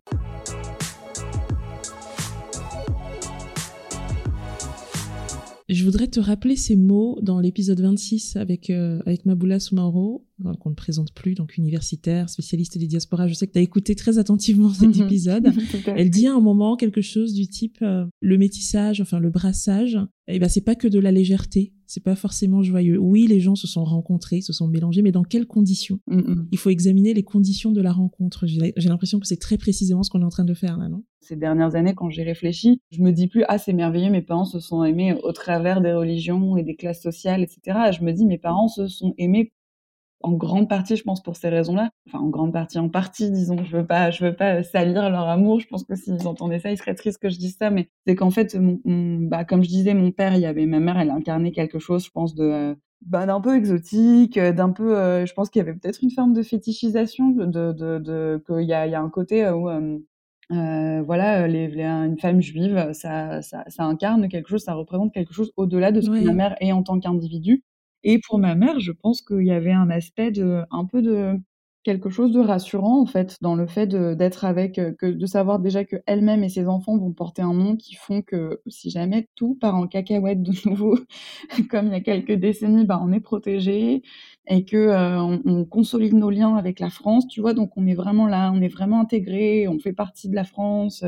Je 5.73 5.83
voudrais 5.83 6.05
te 6.05 6.19
rappeler 6.19 6.55
ces 6.55 6.75
mots 6.75 7.17
dans 7.23 7.39
l'épisode 7.39 7.81
26 7.81 8.35
avec, 8.35 8.69
euh, 8.69 8.99
avec 9.07 9.25
Maboula 9.25 9.59
Soumaoro, 9.59 10.23
qu'on 10.59 10.69
ne 10.69 10.75
présente 10.75 11.11
plus, 11.13 11.33
donc 11.33 11.57
universitaire, 11.57 12.29
spécialiste 12.29 12.77
des 12.77 12.85
diasporas. 12.85 13.27
Je 13.27 13.33
sais 13.33 13.47
que 13.47 13.53
tu 13.53 13.57
as 13.57 13.63
écouté 13.63 13.95
très 13.95 14.19
attentivement 14.19 14.71
cet 14.71 14.95
mhm. 14.95 15.05
épisode. 15.05 15.51
Elle 15.87 16.11
dit 16.11 16.27
à 16.27 16.35
un 16.35 16.41
moment 16.41 16.75
quelque 16.75 17.01
chose 17.01 17.33
du 17.33 17.47
type 17.47 17.79
euh, 17.81 18.05
le 18.21 18.37
métissage, 18.37 19.01
enfin 19.01 19.17
le 19.17 19.31
brassage, 19.31 19.97
eh 20.27 20.37
ben 20.37 20.47
c'est 20.47 20.61
pas 20.61 20.75
que 20.75 20.87
de 20.87 20.99
la 20.99 21.11
légèreté, 21.11 21.73
c'est 21.93 22.03
pas 22.03 22.15
forcément 22.15 22.63
joyeux. 22.63 22.97
Oui, 22.97 23.27
les 23.27 23.39
gens 23.39 23.53
se 23.53 23.67
sont 23.67 23.83
rencontrés, 23.83 24.41
se 24.41 24.51
sont 24.51 24.67
mélangés, 24.67 25.03
mais 25.03 25.11
dans 25.11 25.23
quelles 25.23 25.45
conditions? 25.45 25.99
Mhm. 26.07 26.47
Il 26.51 26.57
faut 26.57 26.71
examiner 26.71 27.13
les 27.13 27.21
conditions 27.21 27.71
de 27.71 27.81
la 27.81 27.91
rencontre. 27.91 28.47
J'ai 28.47 28.89
l'impression 28.89 29.19
que 29.19 29.27
c'est 29.27 29.39
très 29.39 29.57
précisément 29.57 30.01
ce 30.01 30.09
qu'on 30.09 30.21
est 30.21 30.25
en 30.25 30.29
train 30.29 30.43
de 30.43 30.55
faire 30.55 30.77
là, 30.77 30.89
non? 30.89 31.03
Ces 31.21 31.35
dernières 31.35 31.75
années, 31.75 31.93
quand 31.93 32.09
j'ai 32.09 32.23
réfléchi, 32.23 32.81
je 32.89 33.01
me 33.01 33.11
dis 33.11 33.27
plus 33.27 33.43
ah 33.47 33.59
c'est 33.59 33.73
merveilleux, 33.73 34.09
mes 34.09 34.23
parents 34.23 34.43
se 34.43 34.59
sont 34.59 34.83
aimés 34.83 35.15
au 35.23 35.31
travers 35.33 35.81
des 35.81 35.93
religions 35.93 36.57
et 36.57 36.63
des 36.63 36.75
classes 36.75 37.01
sociales, 37.01 37.43
etc. 37.43 37.91
Je 37.97 38.03
me 38.03 38.11
dis 38.11 38.25
mes 38.25 38.39
parents 38.39 38.67
se 38.67 38.87
sont 38.87 39.13
aimés 39.19 39.53
en 40.23 40.31
grande 40.31 40.69
partie, 40.69 40.95
je 40.95 41.03
pense, 41.03 41.21
pour 41.21 41.35
ces 41.35 41.49
raisons-là. 41.49 41.91
Enfin, 42.07 42.19
en 42.19 42.29
grande 42.29 42.53
partie, 42.53 42.79
en 42.79 42.89
partie, 42.89 43.29
disons. 43.29 43.63
Je 43.63 43.77
veux 43.77 43.85
pas, 43.85 44.09
je 44.09 44.25
veux 44.25 44.35
pas 44.35 44.63
salir 44.63 45.09
leur 45.09 45.27
amour. 45.27 45.59
Je 45.59 45.67
pense 45.67 45.83
que 45.83 45.95
s'ils 45.95 46.27
entendaient 46.27 46.59
ça, 46.59 46.71
ils 46.71 46.77
seraient 46.77 46.95
tristes 46.95 47.21
que 47.21 47.29
je 47.29 47.37
dise 47.37 47.57
ça. 47.57 47.69
Mais 47.69 47.89
c'est 48.07 48.15
qu'en 48.15 48.31
fait, 48.31 48.55
mon, 48.55 48.79
bah, 49.27 49.43
comme 49.43 49.63
je 49.63 49.69
disais, 49.69 49.93
mon 49.93 50.11
père, 50.11 50.35
il 50.35 50.41
y 50.41 50.45
avait 50.45 50.65
ma 50.65 50.79
mère, 50.79 50.97
elle 50.97 51.11
incarnait 51.11 51.51
quelque 51.51 51.77
chose, 51.79 52.05
je 52.05 52.11
pense, 52.11 52.35
de, 52.35 52.75
bah, 53.05 53.25
d'un 53.25 53.41
peu 53.41 53.55
exotique, 53.55 54.39
d'un 54.39 54.71
peu, 54.71 54.97
euh, 54.97 55.25
je 55.25 55.33
pense 55.33 55.49
qu'il 55.49 55.59
y 55.59 55.63
avait 55.63 55.73
peut-être 55.73 56.01
une 56.01 56.11
forme 56.11 56.33
de 56.33 56.41
fétichisation, 56.41 57.29
de, 57.29 57.45
de, 57.45 57.99
de, 57.99 58.43
qu'il 58.47 58.65
y 58.65 58.73
a, 58.73 58.87
il 58.87 58.91
y 58.91 58.95
a 58.95 59.01
un 59.01 59.09
côté 59.09 59.47
où, 59.49 59.69
euh, 59.69 59.99
euh, 60.51 61.01
voilà, 61.03 61.47
les, 61.47 61.65
une 61.81 62.17
femme 62.17 62.41
juive, 62.41 62.91
ça, 62.93 63.41
ça, 63.41 63.63
ça, 63.67 63.83
incarne 63.83 64.29
quelque 64.29 64.49
chose, 64.49 64.63
ça 64.63 64.73
représente 64.73 65.13
quelque 65.13 65.33
chose 65.33 65.51
au-delà 65.57 65.91
de 65.91 66.01
ce 66.01 66.09
que 66.09 66.23
ma 66.23 66.33
mère 66.33 66.55
est 66.59 66.71
en 66.71 66.83
tant 66.83 66.99
qu'individu. 66.99 67.63
Et 68.03 68.19
pour 68.19 68.39
ma 68.39 68.55
mère, 68.55 68.79
je 68.79 68.91
pense 68.91 69.21
qu'il 69.21 69.45
y 69.45 69.51
avait 69.51 69.71
un 69.71 69.89
aspect 69.89 70.31
de, 70.31 70.63
un 70.71 70.85
peu 70.85 71.01
de 71.01 71.37
quelque 71.83 72.09
chose 72.09 72.31
de 72.31 72.39
rassurant 72.39 73.01
en 73.01 73.05
fait 73.05 73.37
dans 73.41 73.55
le 73.55 73.67
fait 73.67 73.87
d'être 73.87 74.45
avec, 74.45 74.79
euh, 74.79 74.93
de 75.01 75.25
savoir 75.25 75.59
déjà 75.59 75.83
que 75.83 75.97
elle-même 76.05 76.43
et 76.43 76.49
ses 76.49 76.67
enfants 76.67 76.97
vont 76.97 77.11
porter 77.11 77.41
un 77.41 77.53
nom 77.53 77.75
qui 77.75 77.95
font 77.95 78.21
que 78.21 78.61
si 78.67 78.89
jamais 78.89 79.27
tout 79.35 79.55
part 79.59 79.75
en 79.75 79.87
cacahuète 79.87 80.41
de 80.41 80.53
nouveau, 80.69 80.97
comme 81.69 81.87
il 81.87 81.91
y 81.91 81.95
a 81.95 82.01
quelques 82.01 82.33
décennies, 82.33 82.85
bah 82.85 82.99
on 83.03 83.11
est 83.11 83.19
protégé 83.19 84.01
et 84.47 84.65
que 84.65 84.77
euh, 84.77 85.21
on, 85.45 85.65
consolide 85.65 86.13
nos 86.13 86.29
liens 86.29 86.55
avec 86.55 86.79
la 86.79 86.89
France, 86.89 87.27
tu 87.27 87.41
vois. 87.41 87.53
Donc 87.53 87.71
on 87.77 87.85
est 87.87 87.93
vraiment 87.95 88.27
là, 88.27 88.51
on 88.53 88.61
est 88.61 88.67
vraiment 88.69 89.01
intégré, 89.01 89.67
on 89.67 89.79
fait 89.79 89.93
partie 89.93 90.29
de 90.29 90.35
la 90.35 90.43
France. 90.45 91.03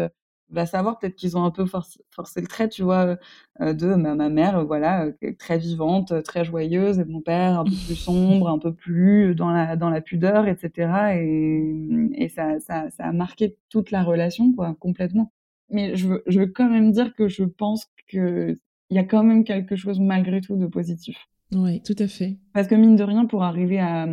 Euh, 0.52 0.56
va 0.56 0.66
savoir, 0.66 1.00
peut-être 1.00 1.16
qu'ils 1.16 1.38
ont 1.38 1.44
un 1.44 1.52
peu 1.52 1.66
forcé, 1.66 2.42
le 2.42 2.48
trait, 2.48 2.70
tu 2.70 2.84
vois, 2.84 3.18
euh, 3.62 3.74
de 3.74 3.96
ma, 3.96 4.16
ma 4.16 4.30
mère, 4.30 4.66
voilà, 4.66 5.06
euh, 5.06 5.34
très 5.38 5.58
vivante, 5.58 6.24
très 6.24 6.46
joyeuse, 6.46 7.00
et 7.00 7.06
mon 7.06 7.22
père 7.22 7.60
un 7.60 7.64
peu 7.66 7.72
plus 7.86 7.96
sombre, 7.96 8.50
un 8.50 8.60
peu 8.60 8.74
plus 8.74 9.36
dans 9.36 9.50
la, 9.50 9.76
dans 9.76 9.90
la 9.90 10.02
pudeur, 10.02 10.48
etc. 10.48 11.16
Et, 11.16 11.76
et 12.14 12.30
ça, 12.30 12.60
ça, 12.60 12.90
ça 12.90 13.06
a 13.06 13.12
marqué 13.12 13.58
toute 13.70 13.92
la 13.92 14.04
relation, 14.04 14.52
quoi, 14.54 14.76
complètement. 14.80 15.32
Mais 15.70 15.96
je 15.96 16.08
veux, 16.08 16.24
je 16.28 16.40
veux 16.40 16.48
quand 16.48 16.70
même 16.70 16.92
dire 16.92 17.14
que 17.16 17.28
je 17.28 17.44
pense 17.44 17.88
qu'il 18.08 18.60
y 18.92 18.98
a 19.00 19.04
quand 19.04 19.24
même 19.24 19.44
quelque 19.44 19.76
chose, 19.76 20.00
malgré 20.00 20.42
tout, 20.42 20.58
de 20.58 20.68
positif. 20.68 21.18
Oui, 21.54 21.82
tout 21.82 21.96
à 22.00 22.08
fait. 22.08 22.38
Parce 22.54 22.68
que 22.68 22.76
mine 22.76 22.96
de 22.96 23.04
rien, 23.04 23.26
pour 23.26 23.44
arriver 23.44 23.80
à, 23.80 24.08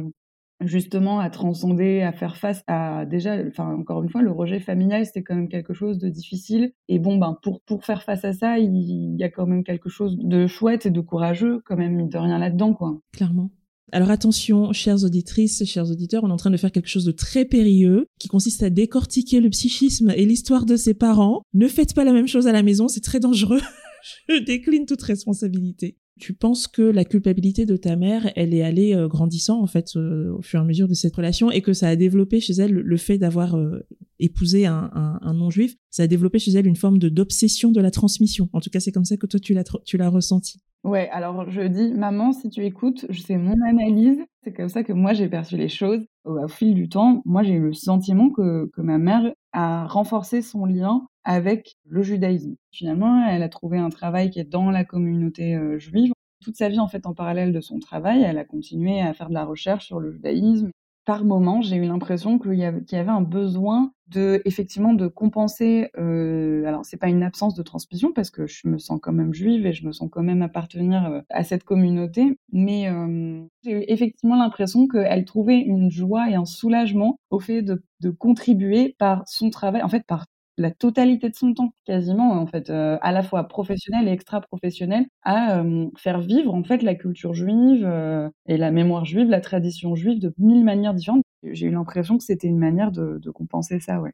justement 0.66 1.20
à 1.20 1.30
transcender, 1.30 2.02
à 2.02 2.12
faire 2.12 2.36
face 2.36 2.62
à 2.66 3.04
déjà, 3.06 3.36
encore 3.58 4.02
une 4.02 4.08
fois, 4.08 4.22
le 4.22 4.30
rejet 4.30 4.60
familial, 4.60 5.06
c'était 5.06 5.22
quand 5.22 5.34
même 5.34 5.48
quelque 5.48 5.74
chose 5.74 5.98
de 5.98 6.08
difficile. 6.08 6.72
Et 6.88 6.98
bon, 6.98 7.16
ben 7.16 7.36
pour 7.42 7.60
pour 7.62 7.84
faire 7.84 8.02
face 8.02 8.24
à 8.24 8.32
ça, 8.32 8.58
il 8.58 9.16
y 9.18 9.24
a 9.24 9.28
quand 9.28 9.46
même 9.46 9.64
quelque 9.64 9.88
chose 9.88 10.16
de 10.18 10.46
chouette 10.46 10.86
et 10.86 10.90
de 10.90 11.00
courageux 11.00 11.62
quand 11.64 11.76
même 11.76 12.08
de 12.08 12.18
rien 12.18 12.38
là-dedans, 12.38 12.74
quoi. 12.74 12.98
Clairement. 13.12 13.50
Alors 13.94 14.10
attention, 14.10 14.72
chères 14.72 15.04
auditrices, 15.04 15.64
chers 15.66 15.90
auditeurs, 15.90 16.24
on 16.24 16.30
est 16.30 16.32
en 16.32 16.36
train 16.36 16.50
de 16.50 16.56
faire 16.56 16.72
quelque 16.72 16.88
chose 16.88 17.04
de 17.04 17.12
très 17.12 17.44
périlleux 17.44 18.06
qui 18.18 18.26
consiste 18.28 18.62
à 18.62 18.70
décortiquer 18.70 19.40
le 19.40 19.50
psychisme 19.50 20.10
et 20.16 20.24
l'histoire 20.24 20.64
de 20.64 20.76
ses 20.76 20.94
parents. 20.94 21.42
Ne 21.52 21.68
faites 21.68 21.94
pas 21.94 22.04
la 22.04 22.14
même 22.14 22.26
chose 22.26 22.46
à 22.46 22.52
la 22.52 22.62
maison, 22.62 22.88
c'est 22.88 23.02
très 23.02 23.20
dangereux. 23.20 23.60
Je 24.28 24.42
décline 24.42 24.86
toute 24.86 25.02
responsabilité. 25.02 25.98
Tu 26.22 26.34
penses 26.34 26.68
que 26.68 26.82
la 26.82 27.04
culpabilité 27.04 27.66
de 27.66 27.76
ta 27.76 27.96
mère, 27.96 28.30
elle 28.36 28.54
est 28.54 28.62
allée 28.62 28.94
euh, 28.94 29.08
grandissant 29.08 29.60
en 29.60 29.66
fait 29.66 29.96
euh, 29.96 30.32
au 30.32 30.40
fur 30.40 30.60
et 30.60 30.62
à 30.62 30.64
mesure 30.64 30.86
de 30.86 30.94
cette 30.94 31.16
relation 31.16 31.50
et 31.50 31.62
que 31.62 31.72
ça 31.72 31.88
a 31.88 31.96
développé 31.96 32.38
chez 32.38 32.52
elle 32.52 32.70
le, 32.70 32.96
fait 32.96 33.18
d'avoir 33.18 33.56
euh, 33.56 33.84
épousé 34.20 34.64
un, 34.64 34.88
un, 34.94 35.34
non-juif, 35.34 35.74
ça 35.90 36.04
a 36.04 36.06
développé 36.06 36.38
chez 36.38 36.52
elle 36.52 36.68
une 36.68 36.76
forme 36.76 37.00
d'obsession 37.00 37.72
de 37.72 37.80
la 37.80 37.90
transmission. 37.90 38.48
En 38.52 38.60
tout 38.60 38.70
cas, 38.70 38.78
c'est 38.78 38.92
comme 38.92 39.04
ça 39.04 39.16
que 39.16 39.26
toi 39.26 39.40
tu 39.40 39.52
l'as 39.52 39.64
tu 39.84 39.96
l'as 39.96 40.08
ressenti. 40.10 40.60
Ouais, 40.84 41.08
alors 41.10 41.50
je 41.50 41.62
dis 41.62 41.92
maman, 41.92 42.30
si 42.30 42.50
tu 42.50 42.64
écoutes, 42.64 43.04
c'est 43.10 43.36
mon 43.36 43.56
analyse, 43.60 44.20
c'est 44.44 44.52
comme 44.52 44.68
ça 44.68 44.84
que 44.84 44.92
moi 44.92 45.14
j'ai 45.14 45.28
perçu 45.28 45.56
les 45.56 45.68
choses. 45.68 46.06
Au, 46.24 46.46
fil 46.46 46.74
du 46.74 46.88
temps, 46.88 47.22
moi 47.24 47.42
j'ai 47.42 47.54
eu 47.54 47.66
le 47.66 47.72
sentiment 47.72 48.30
que, 48.30 48.70
que 48.72 48.80
ma 48.80 48.98
mère 48.98 49.32
a 49.52 49.86
renforcé 49.86 50.42
son 50.42 50.64
lien 50.64 51.06
avec 51.24 51.76
le 51.86 52.02
judaïsme. 52.02 52.56
Finalement, 52.72 53.26
elle 53.28 53.42
a 53.42 53.48
trouvé 53.48 53.78
un 53.78 53.90
travail 53.90 54.30
qui 54.30 54.40
est 54.40 54.44
dans 54.44 54.70
la 54.70 54.84
communauté 54.84 55.54
euh, 55.54 55.78
juive. 55.78 56.12
Toute 56.42 56.56
sa 56.56 56.68
vie, 56.68 56.80
en 56.80 56.88
fait, 56.88 57.06
en 57.06 57.14
parallèle 57.14 57.52
de 57.52 57.60
son 57.60 57.78
travail, 57.78 58.22
elle 58.22 58.38
a 58.38 58.44
continué 58.44 59.00
à 59.00 59.14
faire 59.14 59.28
de 59.28 59.34
la 59.34 59.44
recherche 59.44 59.86
sur 59.86 60.00
le 60.00 60.10
judaïsme. 60.10 60.70
Par 61.04 61.24
moment, 61.24 61.62
j'ai 61.62 61.76
eu 61.76 61.84
l'impression 61.84 62.38
qu'il 62.38 62.54
y, 62.54 62.64
avait 62.64 63.10
un 63.10 63.22
besoin 63.22 63.92
de, 64.06 64.40
effectivement, 64.44 64.94
de 64.94 65.08
compenser. 65.08 65.90
Euh, 65.98 66.64
alors, 66.64 66.84
c'est 66.84 66.96
pas 66.96 67.08
une 67.08 67.24
absence 67.24 67.56
de 67.56 67.62
transmission 67.64 68.12
parce 68.12 68.30
que 68.30 68.46
je 68.46 68.68
me 68.68 68.78
sens 68.78 69.00
quand 69.02 69.12
même 69.12 69.34
juive 69.34 69.66
et 69.66 69.72
je 69.72 69.84
me 69.84 69.90
sens 69.90 70.08
quand 70.12 70.22
même 70.22 70.42
appartenir 70.42 71.04
euh, 71.06 71.20
à 71.28 71.42
cette 71.42 71.64
communauté, 71.64 72.38
mais 72.52 72.88
euh, 72.88 73.42
j'ai 73.64 73.72
eu 73.72 73.84
effectivement 73.88 74.36
l'impression 74.36 74.86
qu'elle 74.86 75.24
trouvait 75.24 75.58
une 75.58 75.90
joie 75.90 76.30
et 76.30 76.34
un 76.34 76.44
soulagement 76.44 77.16
au 77.30 77.40
fait 77.40 77.62
de, 77.62 77.82
de 78.00 78.10
contribuer 78.10 78.94
par 78.96 79.24
son 79.26 79.50
travail, 79.50 79.82
en 79.82 79.88
fait, 79.88 80.04
par 80.06 80.26
la 80.58 80.70
totalité 80.70 81.28
de 81.30 81.34
son 81.34 81.54
temps, 81.54 81.74
quasiment 81.84 82.32
en 82.32 82.46
fait, 82.46 82.70
euh, 82.70 82.98
à 83.02 83.12
la 83.12 83.22
fois 83.22 83.48
professionnel 83.48 84.08
et 84.08 84.12
extra-professionnel, 84.12 85.06
à 85.22 85.60
euh, 85.60 85.88
faire 85.96 86.20
vivre 86.20 86.54
en 86.54 86.62
fait 86.64 86.82
la 86.82 86.94
culture 86.94 87.34
juive 87.34 87.84
euh, 87.84 88.28
et 88.46 88.56
la 88.56 88.70
mémoire 88.70 89.04
juive, 89.04 89.28
la 89.28 89.40
tradition 89.40 89.94
juive 89.94 90.18
de 90.20 90.32
mille 90.38 90.64
manières 90.64 90.94
différentes. 90.94 91.22
J'ai 91.42 91.66
eu 91.66 91.70
l'impression 91.70 92.18
que 92.18 92.24
c'était 92.24 92.48
une 92.48 92.58
manière 92.58 92.92
de, 92.92 93.18
de 93.18 93.30
compenser 93.30 93.80
ça, 93.80 94.00
ouais. 94.00 94.12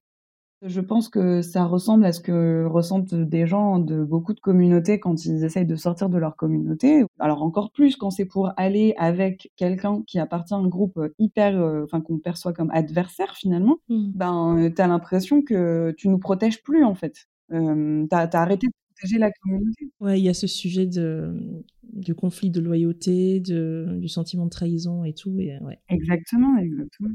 Je 0.63 0.81
pense 0.81 1.09
que 1.09 1.41
ça 1.41 1.65
ressemble 1.65 2.05
à 2.05 2.13
ce 2.13 2.21
que 2.21 2.65
ressentent 2.65 3.15
des 3.15 3.47
gens 3.47 3.79
de 3.79 4.03
beaucoup 4.03 4.35
de 4.35 4.41
communautés 4.41 4.99
quand 4.99 5.25
ils 5.25 5.45
essayent 5.45 5.67
de 5.67 5.77
sortir 5.77 6.09
de 6.09 6.19
leur 6.19 6.35
communauté. 6.35 7.05
Alors 7.21 7.43
encore 7.43 7.71
plus 7.71 7.97
quand 7.97 8.11
c'est 8.11 8.25
pour 8.25 8.51
aller 8.57 8.95
avec 8.99 9.53
quelqu'un 9.57 10.03
qui 10.07 10.19
appartient 10.19 10.55
à 10.55 10.57
un 10.57 10.67
groupe 10.67 11.01
hyper, 11.19 11.61
euh, 11.61 11.85
enfin 11.85 12.01
qu'on 12.01 12.19
perçoit 12.19 12.53
comme 12.53 12.71
adversaire 12.73 13.37
finalement. 13.37 13.79
Mmh. 13.89 14.11
Ben 14.15 14.73
t'as 14.75 14.89
l'impression 14.89 15.43
que 15.43 15.95
tu 15.97 16.09
nous 16.09 16.19
protèges 16.19 16.63
plus 16.63 16.85
en 16.85 16.95
fait. 16.95 17.29
Euh, 17.53 18.07
t'as 18.11 18.27
as 18.27 18.43
arrêté 18.43 18.67
de 18.67 18.73
protéger 18.97 19.19
la 19.19 19.31
communauté. 19.31 19.91
Ouais, 20.01 20.19
il 20.19 20.25
y 20.25 20.29
a 20.29 20.35
ce 20.35 20.49
sujet 20.49 20.87
de 20.87 21.63
du 21.93 22.15
conflit 22.15 22.51
de 22.51 22.61
loyauté, 22.61 23.41
de, 23.41 23.97
du 23.99 24.09
sentiment 24.09 24.45
de 24.45 24.51
trahison 24.51 25.05
et 25.05 25.15
tout. 25.15 25.39
Et, 25.39 25.59
ouais. 25.61 25.79
Exactement, 25.89 26.57
exactement. 26.59 27.11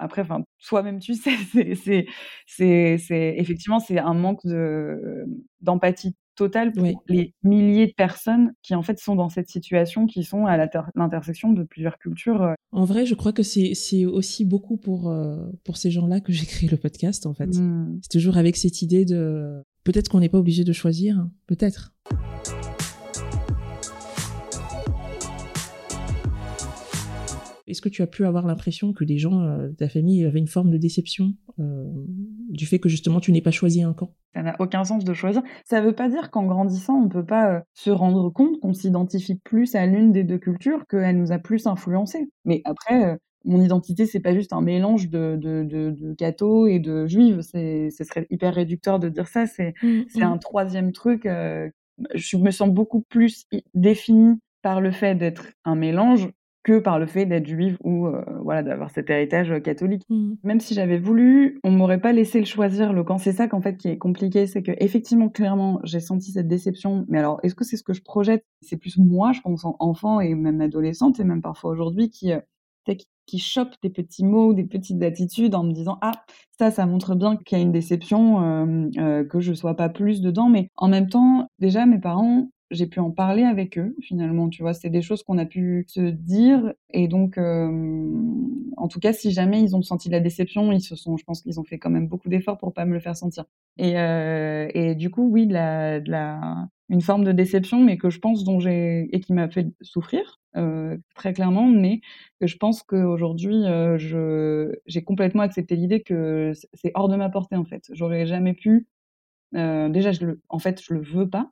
Après, 0.00 0.22
enfin, 0.22 0.42
toi-même, 0.66 0.98
tu 0.98 1.14
sais, 1.14 1.30
c'est, 1.52 2.06
c'est, 2.46 2.96
c'est, 2.98 3.34
effectivement, 3.36 3.80
c'est 3.80 3.98
un 3.98 4.14
manque 4.14 4.44
de, 4.44 5.26
d'empathie 5.60 6.16
totale 6.36 6.72
pour 6.72 7.04
les 7.06 7.34
milliers 7.42 7.86
de 7.86 7.92
personnes 7.92 8.52
qui, 8.62 8.74
en 8.74 8.82
fait, 8.82 8.98
sont 8.98 9.14
dans 9.14 9.28
cette 9.28 9.48
situation, 9.50 10.06
qui 10.06 10.24
sont 10.24 10.46
à 10.46 10.56
l'intersection 10.94 11.52
de 11.52 11.64
plusieurs 11.64 11.98
cultures. 11.98 12.42
Euh. 12.42 12.54
En 12.72 12.84
vrai, 12.84 13.04
je 13.04 13.14
crois 13.14 13.34
que 13.34 13.42
c'est, 13.42 13.74
c'est 13.74 14.06
aussi 14.06 14.46
beaucoup 14.46 14.78
pour, 14.78 15.10
euh, 15.10 15.36
pour 15.64 15.76
ces 15.76 15.90
gens-là 15.90 16.20
que 16.20 16.32
j'ai 16.32 16.46
créé 16.46 16.68
le 16.68 16.78
podcast, 16.78 17.26
en 17.26 17.34
fait. 17.34 17.46
Mmh. 17.46 17.98
C'est 18.02 18.18
toujours 18.18 18.38
avec 18.38 18.56
cette 18.56 18.80
idée 18.80 19.04
de, 19.04 19.62
peut-être 19.84 20.08
qu'on 20.08 20.20
n'est 20.20 20.30
pas 20.30 20.38
obligé 20.38 20.64
de 20.64 20.72
choisir, 20.72 21.18
hein. 21.18 21.30
peut-être. 21.46 21.92
Est-ce 27.70 27.80
que 27.80 27.88
tu 27.88 28.02
as 28.02 28.06
pu 28.06 28.24
avoir 28.26 28.46
l'impression 28.46 28.92
que 28.92 29.04
des 29.04 29.18
gens 29.18 29.40
euh, 29.40 29.68
de 29.68 29.74
ta 29.74 29.88
famille 29.88 30.24
avaient 30.24 30.40
une 30.40 30.48
forme 30.48 30.70
de 30.70 30.76
déception 30.76 31.34
euh, 31.58 31.84
du 32.48 32.66
fait 32.66 32.78
que 32.78 32.88
justement 32.88 33.20
tu 33.20 33.32
n'aies 33.32 33.42
pas 33.42 33.50
choisi 33.50 33.82
un 33.82 33.92
camp? 33.92 34.12
Ça 34.34 34.42
n'a 34.42 34.56
aucun 34.58 34.84
sens 34.84 35.04
de 35.04 35.14
choisir. 35.14 35.42
Ça 35.64 35.80
ne 35.80 35.86
veut 35.86 35.94
pas 35.94 36.08
dire 36.08 36.30
qu'en 36.30 36.44
grandissant, 36.44 36.94
on 36.94 37.04
ne 37.04 37.08
peut 37.08 37.24
pas 37.24 37.52
euh, 37.52 37.60
se 37.74 37.90
rendre 37.90 38.28
compte 38.30 38.58
qu'on 38.60 38.72
s'identifie 38.72 39.36
plus 39.36 39.74
à 39.74 39.86
l'une 39.86 40.12
des 40.12 40.24
deux 40.24 40.38
cultures, 40.38 40.86
qu'elle 40.88 41.16
nous 41.16 41.32
a 41.32 41.38
plus 41.38 41.66
influencé. 41.66 42.30
Mais 42.44 42.60
après, 42.64 43.18
mon 43.44 43.62
identité, 43.62 44.06
c'est 44.06 44.20
pas 44.20 44.34
juste 44.34 44.52
un 44.52 44.60
mélange 44.60 45.08
de, 45.08 45.38
de, 45.40 45.64
de, 45.64 46.68
et 46.68 46.78
de 46.78 47.06
juives. 47.06 47.40
ce 47.42 48.04
serait 48.04 48.26
hyper 48.30 48.54
réducteur 48.54 48.98
de 48.98 49.08
dire 49.08 49.28
ça. 49.28 49.46
C'est 49.46 49.74
mmh, 49.82 50.02
mmh. 50.16 50.22
un 50.22 50.38
troisième 50.38 50.92
truc. 50.92 51.24
je 51.24 52.36
me 52.36 52.50
sens 52.50 52.68
beaucoup 52.68 53.02
plus 53.02 53.46
définie 53.74 54.38
par 54.62 54.80
le 54.80 54.90
fait 54.90 55.14
d'être 55.14 55.52
un 55.64 55.74
mélange 55.74 56.28
que 56.70 56.78
par 56.78 57.00
le 57.00 57.06
fait 57.06 57.26
d'être 57.26 57.48
juive 57.48 57.76
ou 57.82 58.06
euh, 58.06 58.24
voilà 58.44 58.62
d'avoir 58.62 58.90
cet 58.90 59.10
héritage 59.10 59.60
catholique. 59.62 60.04
Mmh. 60.08 60.34
Même 60.44 60.60
si 60.60 60.74
j'avais 60.74 60.98
voulu, 60.98 61.58
on 61.64 61.72
m'aurait 61.72 62.00
pas 62.00 62.12
laissé 62.12 62.38
le 62.38 62.46
choisir 62.46 62.92
le 62.92 63.02
camp. 63.02 63.18
C'est 63.18 63.32
ça 63.32 63.48
qu'en 63.48 63.60
fait 63.60 63.76
qui 63.76 63.88
est 63.88 63.98
compliqué, 63.98 64.46
c'est 64.46 64.62
que 64.62 64.70
effectivement 64.78 65.28
clairement 65.28 65.80
j'ai 65.82 65.98
senti 65.98 66.30
cette 66.30 66.46
déception. 66.46 67.06
Mais 67.08 67.18
alors 67.18 67.40
est-ce 67.42 67.56
que 67.56 67.64
c'est 67.64 67.76
ce 67.76 67.82
que 67.82 67.92
je 67.92 68.02
projette? 68.02 68.44
C'est 68.62 68.76
plus 68.76 68.98
moi, 68.98 69.32
je 69.32 69.40
pense, 69.40 69.64
en 69.64 69.74
enfant 69.80 70.20
et 70.20 70.32
même 70.36 70.60
adolescente 70.60 71.18
et 71.18 71.24
même 71.24 71.42
parfois 71.42 71.72
aujourd'hui 71.72 72.08
qui 72.08 72.32
euh, 72.32 72.40
qui, 73.26 73.38
chope 73.38 73.74
des 73.82 73.90
petits 73.90 74.24
mots, 74.24 74.54
des 74.54 74.64
petites 74.64 75.02
attitudes 75.04 75.54
en 75.54 75.62
me 75.62 75.72
disant 75.72 75.98
ah 76.02 76.12
ça 76.58 76.70
ça 76.70 76.86
montre 76.86 77.14
bien 77.14 77.36
qu'il 77.36 77.58
y 77.58 77.60
a 77.60 77.64
une 77.64 77.70
déception, 77.70 78.42
euh, 78.42 78.90
euh, 78.98 79.24
que 79.24 79.40
je 79.40 79.54
sois 79.54 79.74
pas 79.74 79.88
plus 79.88 80.20
dedans. 80.20 80.48
Mais 80.48 80.68
en 80.76 80.88
même 80.88 81.08
temps 81.08 81.48
déjà 81.58 81.86
mes 81.86 82.00
parents 82.00 82.48
j'ai 82.70 82.86
pu 82.86 83.00
en 83.00 83.10
parler 83.10 83.42
avec 83.42 83.78
eux 83.78 83.96
finalement 84.00 84.48
tu 84.48 84.62
vois 84.62 84.74
c'est 84.74 84.90
des 84.90 85.02
choses 85.02 85.22
qu'on 85.22 85.38
a 85.38 85.46
pu 85.46 85.84
se 85.88 86.00
dire 86.00 86.72
et 86.90 87.08
donc 87.08 87.36
euh, 87.36 87.68
en 88.76 88.88
tout 88.88 89.00
cas 89.00 89.12
si 89.12 89.32
jamais 89.32 89.60
ils 89.62 89.74
ont 89.76 89.82
senti 89.82 90.08
la 90.08 90.20
déception 90.20 90.70
ils 90.72 90.80
se 90.80 90.94
sont 90.96 91.16
je 91.16 91.24
pense 91.24 91.42
qu'ils 91.42 91.58
ont 91.58 91.64
fait 91.64 91.78
quand 91.78 91.90
même 91.90 92.06
beaucoup 92.06 92.28
d'efforts 92.28 92.58
pour 92.58 92.72
pas 92.72 92.84
me 92.84 92.94
le 92.94 93.00
faire 93.00 93.16
sentir. 93.16 93.44
Et, 93.78 93.98
euh, 93.98 94.68
et 94.74 94.94
du 94.94 95.10
coup 95.10 95.28
oui 95.30 95.46
de 95.46 95.52
la, 95.54 96.00
de 96.00 96.10
la 96.10 96.68
une 96.88 97.00
forme 97.00 97.24
de 97.24 97.32
déception 97.32 97.82
mais 97.82 97.96
que 97.98 98.10
je 98.10 98.18
pense 98.18 98.44
dont 98.44 98.60
j'ai 98.60 99.08
et 99.14 99.20
qui 99.20 99.32
m'a 99.32 99.48
fait 99.48 99.68
souffrir 99.80 100.40
euh, 100.56 100.96
très 101.14 101.32
clairement 101.32 101.66
mais 101.68 102.00
que 102.40 102.46
je 102.46 102.56
pense 102.56 102.82
qu'aujourd'hui 102.82 103.64
euh, 103.66 103.98
je 103.98 104.72
j'ai 104.86 105.02
complètement 105.02 105.42
accepté 105.42 105.76
l'idée 105.76 106.02
que 106.02 106.52
c'est 106.74 106.92
hors 106.94 107.08
de 107.08 107.16
ma 107.16 107.30
portée 107.30 107.56
en 107.56 107.64
fait. 107.64 107.84
J'aurais 107.92 108.26
jamais 108.26 108.54
pu 108.54 108.86
euh, 109.56 109.88
déjà 109.88 110.12
je 110.12 110.24
le 110.26 110.40
en 110.48 110.58
fait 110.58 110.80
je 110.82 110.94
le 110.94 111.00
veux 111.00 111.28
pas 111.28 111.50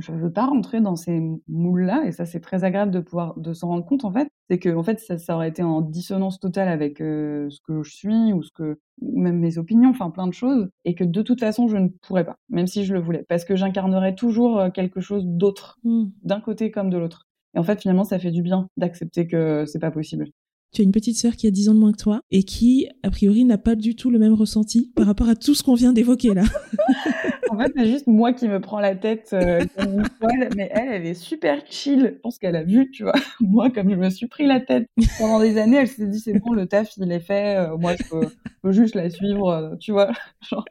je 0.00 0.12
veux 0.12 0.32
pas 0.32 0.46
rentrer 0.46 0.80
dans 0.80 0.96
ces 0.96 1.20
moules-là, 1.48 2.04
et 2.06 2.12
ça 2.12 2.26
c'est 2.26 2.40
très 2.40 2.64
agréable 2.64 2.90
de 2.90 3.00
pouvoir 3.00 3.38
de 3.38 3.52
s'en 3.52 3.68
rendre 3.68 3.84
compte 3.84 4.04
en 4.04 4.12
fait. 4.12 4.28
C'est 4.48 4.58
que 4.58 4.74
en 4.74 4.82
fait 4.82 4.98
ça, 5.00 5.18
ça 5.18 5.36
aurait 5.36 5.48
été 5.48 5.62
en 5.62 5.80
dissonance 5.80 6.40
totale 6.40 6.68
avec 6.68 7.00
euh, 7.00 7.48
ce 7.50 7.60
que 7.60 7.82
je 7.82 7.90
suis 7.94 8.32
ou 8.32 8.42
ce 8.42 8.50
que 8.54 8.78
ou 9.00 9.20
même 9.20 9.38
mes 9.38 9.58
opinions, 9.58 9.90
enfin 9.90 10.10
plein 10.10 10.26
de 10.26 10.34
choses, 10.34 10.68
et 10.84 10.94
que 10.94 11.04
de 11.04 11.22
toute 11.22 11.40
façon 11.40 11.68
je 11.68 11.76
ne 11.76 11.88
pourrais 11.88 12.24
pas, 12.24 12.36
même 12.48 12.66
si 12.66 12.84
je 12.84 12.94
le 12.94 13.00
voulais, 13.00 13.24
parce 13.28 13.44
que 13.44 13.56
j'incarnerais 13.56 14.14
toujours 14.14 14.58
euh, 14.58 14.70
quelque 14.70 15.00
chose 15.00 15.24
d'autre, 15.26 15.78
Mmh. 15.84 16.06
d'un 16.22 16.40
côté 16.40 16.70
comme 16.70 16.90
de 16.90 16.98
l'autre. 16.98 17.26
Et 17.54 17.58
en 17.58 17.62
fait 17.62 17.80
finalement 17.80 18.04
ça 18.04 18.18
fait 18.18 18.30
du 18.30 18.42
bien 18.42 18.68
d'accepter 18.76 19.26
que 19.26 19.64
c'est 19.66 19.78
pas 19.78 19.90
possible. 19.90 20.28
Tu 20.72 20.82
as 20.82 20.84
une 20.84 20.92
petite 20.92 21.16
sœur 21.16 21.34
qui 21.34 21.48
a 21.48 21.50
10 21.50 21.70
ans 21.70 21.74
de 21.74 21.80
moins 21.80 21.90
que 21.90 22.00
toi 22.00 22.20
et 22.30 22.44
qui, 22.44 22.88
a 23.02 23.10
priori, 23.10 23.44
n'a 23.44 23.58
pas 23.58 23.74
du 23.74 23.96
tout 23.96 24.08
le 24.08 24.20
même 24.20 24.34
ressenti 24.34 24.92
par 24.94 25.06
rapport 25.06 25.28
à 25.28 25.34
tout 25.34 25.56
ce 25.56 25.64
qu'on 25.64 25.74
vient 25.74 25.92
d'évoquer 25.92 26.32
là. 26.32 26.44
En 27.50 27.58
fait, 27.58 27.72
c'est 27.76 27.86
juste 27.86 28.06
moi 28.06 28.32
qui 28.32 28.46
me 28.46 28.60
prends 28.60 28.78
la 28.78 28.94
tête 28.94 29.30
euh, 29.32 29.64
comme 29.76 29.94
une 29.94 30.04
folle, 30.20 30.50
mais 30.56 30.70
elle, 30.72 30.88
elle 30.92 31.04
est 31.04 31.14
super 31.14 31.60
chill. 31.68 32.12
Je 32.14 32.20
pense 32.20 32.38
qu'elle 32.38 32.54
a 32.54 32.62
vu, 32.62 32.92
tu 32.92 33.02
vois. 33.02 33.12
Moi, 33.40 33.70
comme 33.70 33.90
je 33.90 33.96
me 33.96 34.08
suis 34.08 34.28
pris 34.28 34.46
la 34.46 34.60
tête 34.60 34.86
pendant 35.18 35.40
des 35.40 35.58
années, 35.58 35.78
elle 35.78 35.88
s'est 35.88 36.06
dit 36.06 36.20
c'est 36.20 36.38
bon, 36.38 36.52
le 36.52 36.66
taf 36.66 36.96
il 36.96 37.10
est 37.10 37.18
fait. 37.18 37.56
euh, 37.56 37.76
moi, 37.76 37.94
je 37.96 38.04
peux, 38.08 38.70
juste 38.70 38.94
la 38.94 39.10
suivre, 39.10 39.48
euh, 39.48 39.74
tu 39.80 39.90
vois, 39.90 40.12
genre 40.48 40.64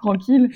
tranquille. 0.00 0.48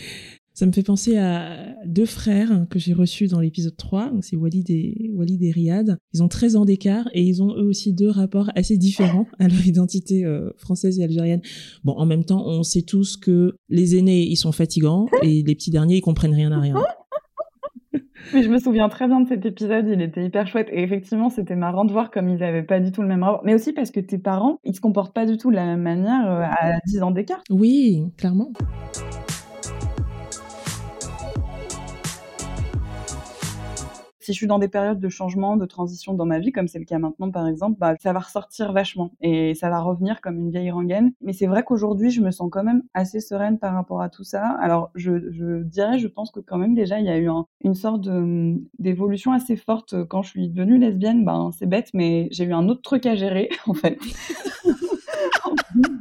Ça 0.58 0.66
me 0.66 0.72
fait 0.72 0.82
penser 0.82 1.16
à 1.16 1.76
deux 1.86 2.04
frères 2.04 2.66
que 2.68 2.80
j'ai 2.80 2.92
reçus 2.92 3.28
dans 3.28 3.38
l'épisode 3.38 3.76
3. 3.76 4.10
Donc 4.10 4.24
c'est 4.24 4.34
Walid 4.34 4.68
et, 4.70 5.08
Walid 5.14 5.40
et 5.44 5.52
Riyad. 5.52 5.98
Ils 6.12 6.20
ont 6.20 6.26
13 6.26 6.56
ans 6.56 6.64
d'écart 6.64 7.08
et 7.12 7.22
ils 7.22 7.44
ont 7.44 7.54
eux 7.56 7.62
aussi 7.62 7.94
deux 7.94 8.10
rapports 8.10 8.50
assez 8.56 8.76
différents 8.76 9.26
à 9.38 9.46
leur 9.46 9.64
identité 9.64 10.24
euh, 10.24 10.50
française 10.56 10.98
et 10.98 11.04
algérienne. 11.04 11.42
Bon, 11.84 11.92
en 11.92 12.06
même 12.06 12.24
temps, 12.24 12.42
on 12.44 12.64
sait 12.64 12.82
tous 12.82 13.16
que 13.16 13.54
les 13.68 13.96
aînés, 13.96 14.24
ils 14.24 14.34
sont 14.34 14.50
fatigants 14.50 15.06
et 15.22 15.44
les 15.46 15.54
petits 15.54 15.70
derniers, 15.70 15.98
ils 15.98 16.00
comprennent 16.00 16.34
rien 16.34 16.50
à 16.50 16.58
rien. 16.58 16.74
Mais 18.34 18.42
je 18.42 18.50
me 18.50 18.58
souviens 18.58 18.88
très 18.88 19.06
bien 19.06 19.20
de 19.20 19.28
cet 19.28 19.46
épisode, 19.46 19.86
il 19.86 20.02
était 20.02 20.24
hyper 20.24 20.48
chouette. 20.48 20.66
Et 20.72 20.82
effectivement, 20.82 21.30
c'était 21.30 21.54
marrant 21.54 21.84
de 21.84 21.92
voir 21.92 22.10
comme 22.10 22.28
ils 22.28 22.42
avaient 22.42 22.64
pas 22.64 22.80
du 22.80 22.90
tout 22.90 23.02
le 23.02 23.06
même 23.06 23.22
rapport. 23.22 23.42
Mais 23.44 23.54
aussi 23.54 23.72
parce 23.72 23.92
que 23.92 24.00
tes 24.00 24.18
parents, 24.18 24.58
ils 24.64 24.74
se 24.74 24.80
comportent 24.80 25.14
pas 25.14 25.24
du 25.24 25.36
tout 25.36 25.52
de 25.52 25.56
la 25.56 25.66
même 25.66 25.82
manière 25.82 26.28
euh, 26.28 26.42
à 26.42 26.80
10 26.84 27.02
ans 27.04 27.12
d'écart. 27.12 27.44
Oui, 27.48 28.02
clairement. 28.16 28.50
Si 34.28 34.34
je 34.34 34.40
suis 34.40 34.46
dans 34.46 34.58
des 34.58 34.68
périodes 34.68 35.00
de 35.00 35.08
changement, 35.08 35.56
de 35.56 35.64
transition 35.64 36.12
dans 36.12 36.26
ma 36.26 36.38
vie, 36.38 36.52
comme 36.52 36.68
c'est 36.68 36.78
le 36.78 36.84
cas 36.84 36.98
maintenant 36.98 37.30
par 37.30 37.48
exemple, 37.48 37.78
bah, 37.78 37.94
ça 37.98 38.12
va 38.12 38.18
ressortir 38.18 38.74
vachement 38.74 39.10
et 39.22 39.54
ça 39.54 39.70
va 39.70 39.80
revenir 39.80 40.20
comme 40.20 40.36
une 40.36 40.50
vieille 40.50 40.70
rengaine. 40.70 41.12
Mais 41.22 41.32
c'est 41.32 41.46
vrai 41.46 41.62
qu'aujourd'hui, 41.62 42.10
je 42.10 42.20
me 42.20 42.30
sens 42.30 42.50
quand 42.52 42.62
même 42.62 42.82
assez 42.92 43.20
sereine 43.20 43.58
par 43.58 43.72
rapport 43.72 44.02
à 44.02 44.10
tout 44.10 44.24
ça. 44.24 44.44
Alors, 44.60 44.90
je, 44.94 45.62
dirais, 45.62 45.98
je 45.98 46.08
pense 46.08 46.30
que 46.30 46.40
quand 46.40 46.58
même 46.58 46.74
déjà, 46.74 47.00
il 47.00 47.06
y 47.06 47.08
a 47.08 47.16
eu 47.16 47.30
un, 47.30 47.46
une 47.64 47.74
sorte 47.74 48.06
d'évolution 48.78 49.32
assez 49.32 49.56
forte 49.56 50.04
quand 50.08 50.20
je 50.20 50.28
suis 50.28 50.50
devenue 50.50 50.78
lesbienne. 50.78 51.24
Ben, 51.24 51.50
c'est 51.58 51.66
bête, 51.66 51.88
mais 51.94 52.28
j'ai 52.30 52.44
eu 52.44 52.52
un 52.52 52.68
autre 52.68 52.82
truc 52.82 53.06
à 53.06 53.14
gérer 53.14 53.48
en 53.66 53.72
fait. 53.72 53.98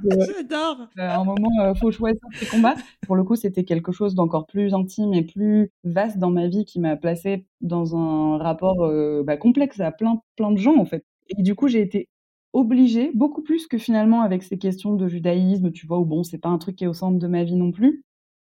De- 0.10 0.18
J'adore. 0.36 0.88
euh, 0.98 1.02
à 1.02 1.18
un 1.20 1.24
moment, 1.24 1.50
euh, 1.62 1.74
faut 1.76 1.92
choisir 1.92 2.20
ses 2.40 2.46
combats. 2.48 2.76
Pour 3.06 3.16
le 3.16 3.24
coup, 3.24 3.36
c'était 3.36 3.64
quelque 3.64 3.92
chose 3.92 4.16
d'encore 4.16 4.46
plus 4.48 4.74
intime 4.74 5.14
et 5.14 5.24
plus 5.24 5.72
vaste 5.84 6.18
dans 6.18 6.32
ma 6.32 6.48
vie 6.48 6.66
qui 6.66 6.80
m'a 6.80 6.96
placée 6.96 7.46
dans 7.62 7.96
un 7.96 8.38
rapport 8.38 8.84
euh, 8.84 9.24
bah, 9.24 9.38
complexe 9.38 9.80
à 9.80 9.92
plein, 9.92 10.22
plein 10.36 10.52
de 10.52 10.58
gens, 10.58 10.78
en 10.78 10.86
fait. 10.86 11.04
Et 11.38 11.42
du 11.44 11.56
coup, 11.56 11.68
j'ai 11.68 11.82
été 11.82 12.08
obligée, 12.54 13.12
beaucoup 13.14 13.42
plus 13.44 13.68
que 13.68 13.78
finalement 13.78 14.22
avec 14.22 14.42
ces 14.44 14.58
questions 14.58 14.94
de 14.96 15.08
judaïsme, 15.08 15.72
tu 15.72 15.86
vois, 15.86 16.00
où 16.00 16.06
bon, 16.06 16.24
c'est 16.24 16.38
pas 16.40 16.50
un 16.50 16.58
truc 16.58 16.76
qui 16.78 16.86
est 16.86 16.88
au 16.88 16.94
centre 16.94 17.20
de 17.20 17.28
ma 17.28 17.44
vie 17.44 17.56
non 17.56 17.72
plus. 17.72 18.04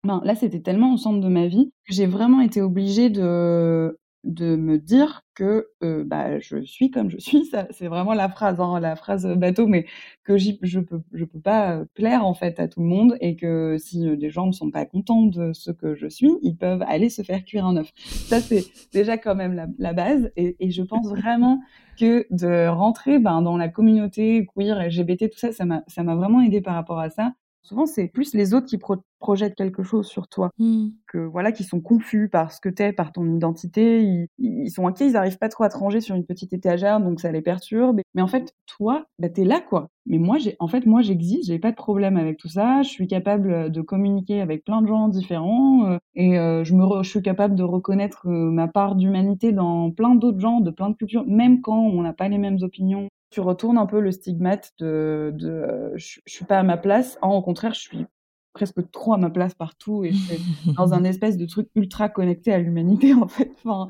Ben, 0.04 0.20
là, 0.24 0.34
c'était 0.34 0.60
tellement 0.60 0.94
au 0.94 0.96
centre 0.96 1.20
de 1.20 1.28
ma 1.28 1.48
vie 1.48 1.72
que 1.86 1.92
j'ai 1.94 2.06
vraiment 2.06 2.40
été 2.40 2.62
obligée 2.62 3.10
de, 3.10 3.98
de 4.24 4.56
me 4.56 4.78
dire 4.78 5.22
que 5.34 5.68
bah, 5.80 6.38
je 6.40 6.62
suis 6.62 6.90
comme 6.90 7.08
je 7.10 7.18
suis. 7.18 7.50
C'est 7.70 7.86
vraiment 7.86 8.14
la 8.14 8.28
phrase, 8.28 8.60
hein, 8.60 8.80
la 8.80 8.96
phrase 8.96 9.26
bateau, 9.36 9.66
mais 9.66 9.86
que 10.24 10.36
je 10.36 10.80
peux, 10.80 11.00
je 11.12 11.24
peux 11.24 11.40
pas 11.40 11.84
plaire 11.94 12.26
en 12.26 12.34
fait 12.34 12.58
à 12.60 12.68
tout 12.68 12.80
le 12.80 12.86
monde 12.86 13.16
et 13.20 13.36
que 13.36 13.76
si 13.78 14.16
des 14.16 14.30
gens 14.30 14.46
ne 14.46 14.52
sont 14.52 14.70
pas 14.70 14.84
contents 14.84 15.22
de 15.22 15.52
ce 15.52 15.70
que 15.70 15.94
je 15.94 16.08
suis, 16.08 16.30
ils 16.42 16.56
peuvent 16.56 16.82
aller 16.86 17.08
se 17.08 17.22
faire 17.22 17.44
cuire 17.44 17.66
un 17.66 17.76
œuf. 17.76 17.92
Ça, 17.96 18.40
c'est 18.40 18.64
déjà 18.92 19.18
quand 19.18 19.34
même 19.34 19.68
la, 19.78 19.92
base. 19.92 20.30
Et, 20.36 20.70
je 20.70 20.82
pense 20.82 21.08
vraiment 21.08 21.60
que 21.98 22.26
de 22.30 22.68
rentrer 22.68 23.18
ben, 23.18 23.42
dans 23.42 23.56
la 23.56 23.68
communauté 23.68 24.46
queer, 24.54 24.86
LGBT, 24.88 25.30
tout 25.30 25.38
ça, 25.38 25.52
ça 25.52 25.64
m'a 25.64 26.14
vraiment 26.14 26.42
aidé 26.42 26.60
par 26.60 26.74
rapport 26.74 26.98
à 26.98 27.10
ça. 27.10 27.32
Souvent, 27.62 27.84
c'est 27.86 28.08
plus 28.08 28.34
les 28.34 28.54
autres 28.54 28.66
qui 28.66 28.78
pro- 28.78 28.96
projettent 29.18 29.54
quelque 29.54 29.82
chose 29.82 30.06
sur 30.06 30.26
toi 30.28 30.50
Hmm. 30.58 30.88
que 31.06 31.18
voilà 31.18 31.52
qui 31.52 31.64
sont 31.64 31.80
confus 31.80 32.28
par 32.28 32.50
ce 32.52 32.60
que 32.60 32.68
t'es, 32.68 32.92
par 32.92 33.12
ton 33.12 33.26
identité, 33.34 34.02
ils, 34.02 34.26
ils 34.38 34.70
sont 34.70 34.86
inquiets, 34.86 35.06
ils 35.08 35.16
arrivent 35.16 35.38
pas 35.38 35.48
trop 35.50 35.64
à 35.64 35.68
te 35.68 35.76
ranger 35.76 36.00
sur 36.00 36.14
une 36.16 36.24
petite 36.24 36.52
étagère, 36.52 37.00
donc 37.00 37.20
ça 37.20 37.30
les 37.30 37.42
perturbe. 37.42 38.00
Mais 38.14 38.22
en 38.22 38.26
fait, 38.26 38.54
toi, 38.66 39.06
bah 39.18 39.28
t'es 39.28 39.44
là 39.44 39.60
quoi. 39.60 39.88
Mais 40.06 40.18
moi, 40.18 40.38
j'ai, 40.38 40.56
en 40.60 40.68
fait, 40.68 40.86
moi 40.86 41.02
j'existe, 41.02 41.46
j'ai 41.46 41.58
pas 41.58 41.70
de 41.70 41.76
problème 41.76 42.16
avec 42.16 42.38
tout 42.38 42.48
ça. 42.48 42.82
Je 42.82 42.88
suis 42.88 43.06
capable 43.06 43.70
de 43.70 43.80
communiquer 43.82 44.40
avec 44.40 44.64
plein 44.64 44.80
de 44.82 44.86
gens 44.88 45.08
différents 45.08 45.86
euh, 45.86 45.98
et 46.14 46.38
euh, 46.38 46.64
je 46.64 46.74
me, 46.74 46.84
re- 46.84 47.02
je 47.04 47.10
suis 47.10 47.22
capable 47.22 47.54
de 47.54 47.62
reconnaître 47.62 48.26
euh, 48.28 48.50
ma 48.50 48.68
part 48.68 48.94
d'humanité 48.96 49.52
dans 49.52 49.90
plein 49.90 50.14
d'autres 50.14 50.40
gens, 50.40 50.60
de 50.60 50.70
plein 50.70 50.90
de 50.90 50.94
cultures, 50.96 51.24
même 51.26 51.60
quand 51.60 51.78
on 51.78 52.02
n'a 52.02 52.12
pas 52.14 52.28
les 52.28 52.38
mêmes 52.38 52.58
opinions. 52.62 53.08
Tu 53.30 53.40
retournes 53.40 53.78
un 53.78 53.86
peu 53.86 54.00
le 54.00 54.10
stigmate 54.10 54.72
de, 54.78 55.32
de 55.34 55.48
euh, 55.48 55.90
je, 55.96 56.20
je 56.24 56.32
suis 56.32 56.44
pas 56.44 56.58
à 56.58 56.62
ma 56.62 56.76
place. 56.76 57.18
Ah, 57.22 57.28
au 57.28 57.42
contraire, 57.42 57.74
je 57.74 57.80
suis 57.80 58.06
presque 58.54 58.90
trop 58.90 59.12
à 59.12 59.18
ma 59.18 59.30
place 59.30 59.54
partout 59.54 60.02
et 60.04 60.12
je 60.12 60.16
suis 60.18 60.38
dans 60.76 60.94
un 60.94 61.04
espèce 61.04 61.36
de 61.36 61.46
truc 61.46 61.68
ultra 61.74 62.08
connecté 62.08 62.52
à 62.52 62.58
l'humanité 62.58 63.12
en 63.14 63.28
fait. 63.28 63.50
Enfin, 63.64 63.86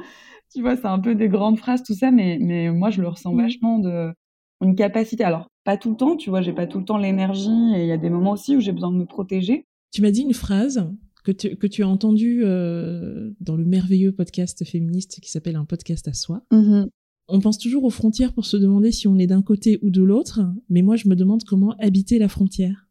tu 0.52 0.60
vois, 0.62 0.76
c'est 0.76 0.86
un 0.86 0.98
peu 0.98 1.14
des 1.14 1.28
grandes 1.28 1.58
phrases 1.58 1.82
tout 1.82 1.94
ça, 1.94 2.10
mais 2.10 2.38
mais 2.40 2.70
moi 2.70 2.90
je 2.90 3.00
le 3.00 3.08
ressens 3.08 3.32
Mhm. 3.32 3.40
vachement 3.42 3.78
de 3.78 4.12
une 4.60 4.74
capacité. 4.74 5.22
Alors 5.24 5.46
pas 5.64 5.76
tout 5.76 5.90
le 5.90 5.96
temps, 5.96 6.16
tu 6.16 6.30
vois, 6.30 6.42
j'ai 6.42 6.52
pas 6.52 6.66
tout 6.66 6.78
le 6.80 6.84
temps 6.84 6.98
l'énergie 6.98 7.74
et 7.76 7.82
il 7.82 7.86
y 7.86 7.92
a 7.92 7.96
des 7.98 8.10
moments 8.10 8.32
aussi 8.32 8.56
où 8.56 8.60
j'ai 8.60 8.72
besoin 8.72 8.90
de 8.90 8.96
me 8.96 9.06
protéger. 9.06 9.66
Tu 9.92 10.02
m'as 10.02 10.10
dit 10.10 10.22
une 10.22 10.34
phrase 10.34 10.90
que 11.24 11.30
tu, 11.32 11.56
que 11.56 11.66
tu 11.66 11.82
as 11.82 11.88
entendue 11.88 12.40
euh, 12.44 13.30
dans 13.40 13.56
le 13.56 13.64
merveilleux 13.64 14.12
podcast 14.12 14.64
féministe 14.64 15.20
qui 15.20 15.30
s'appelle 15.30 15.56
Un 15.56 15.64
podcast 15.64 16.08
à 16.08 16.12
soi. 16.14 16.42
On 17.28 17.40
pense 17.40 17.58
toujours 17.58 17.84
aux 17.84 17.90
frontières 17.90 18.32
pour 18.32 18.46
se 18.46 18.56
demander 18.56 18.90
si 18.90 19.06
on 19.06 19.18
est 19.18 19.26
d'un 19.26 19.42
côté 19.42 19.78
ou 19.82 19.90
de 19.90 20.02
l'autre, 20.02 20.40
mais 20.70 20.80
moi 20.80 20.96
je 20.96 21.08
me 21.08 21.14
demande 21.14 21.44
comment 21.44 21.74
habiter 21.78 22.18
la 22.18 22.28
frontière. 22.28 22.88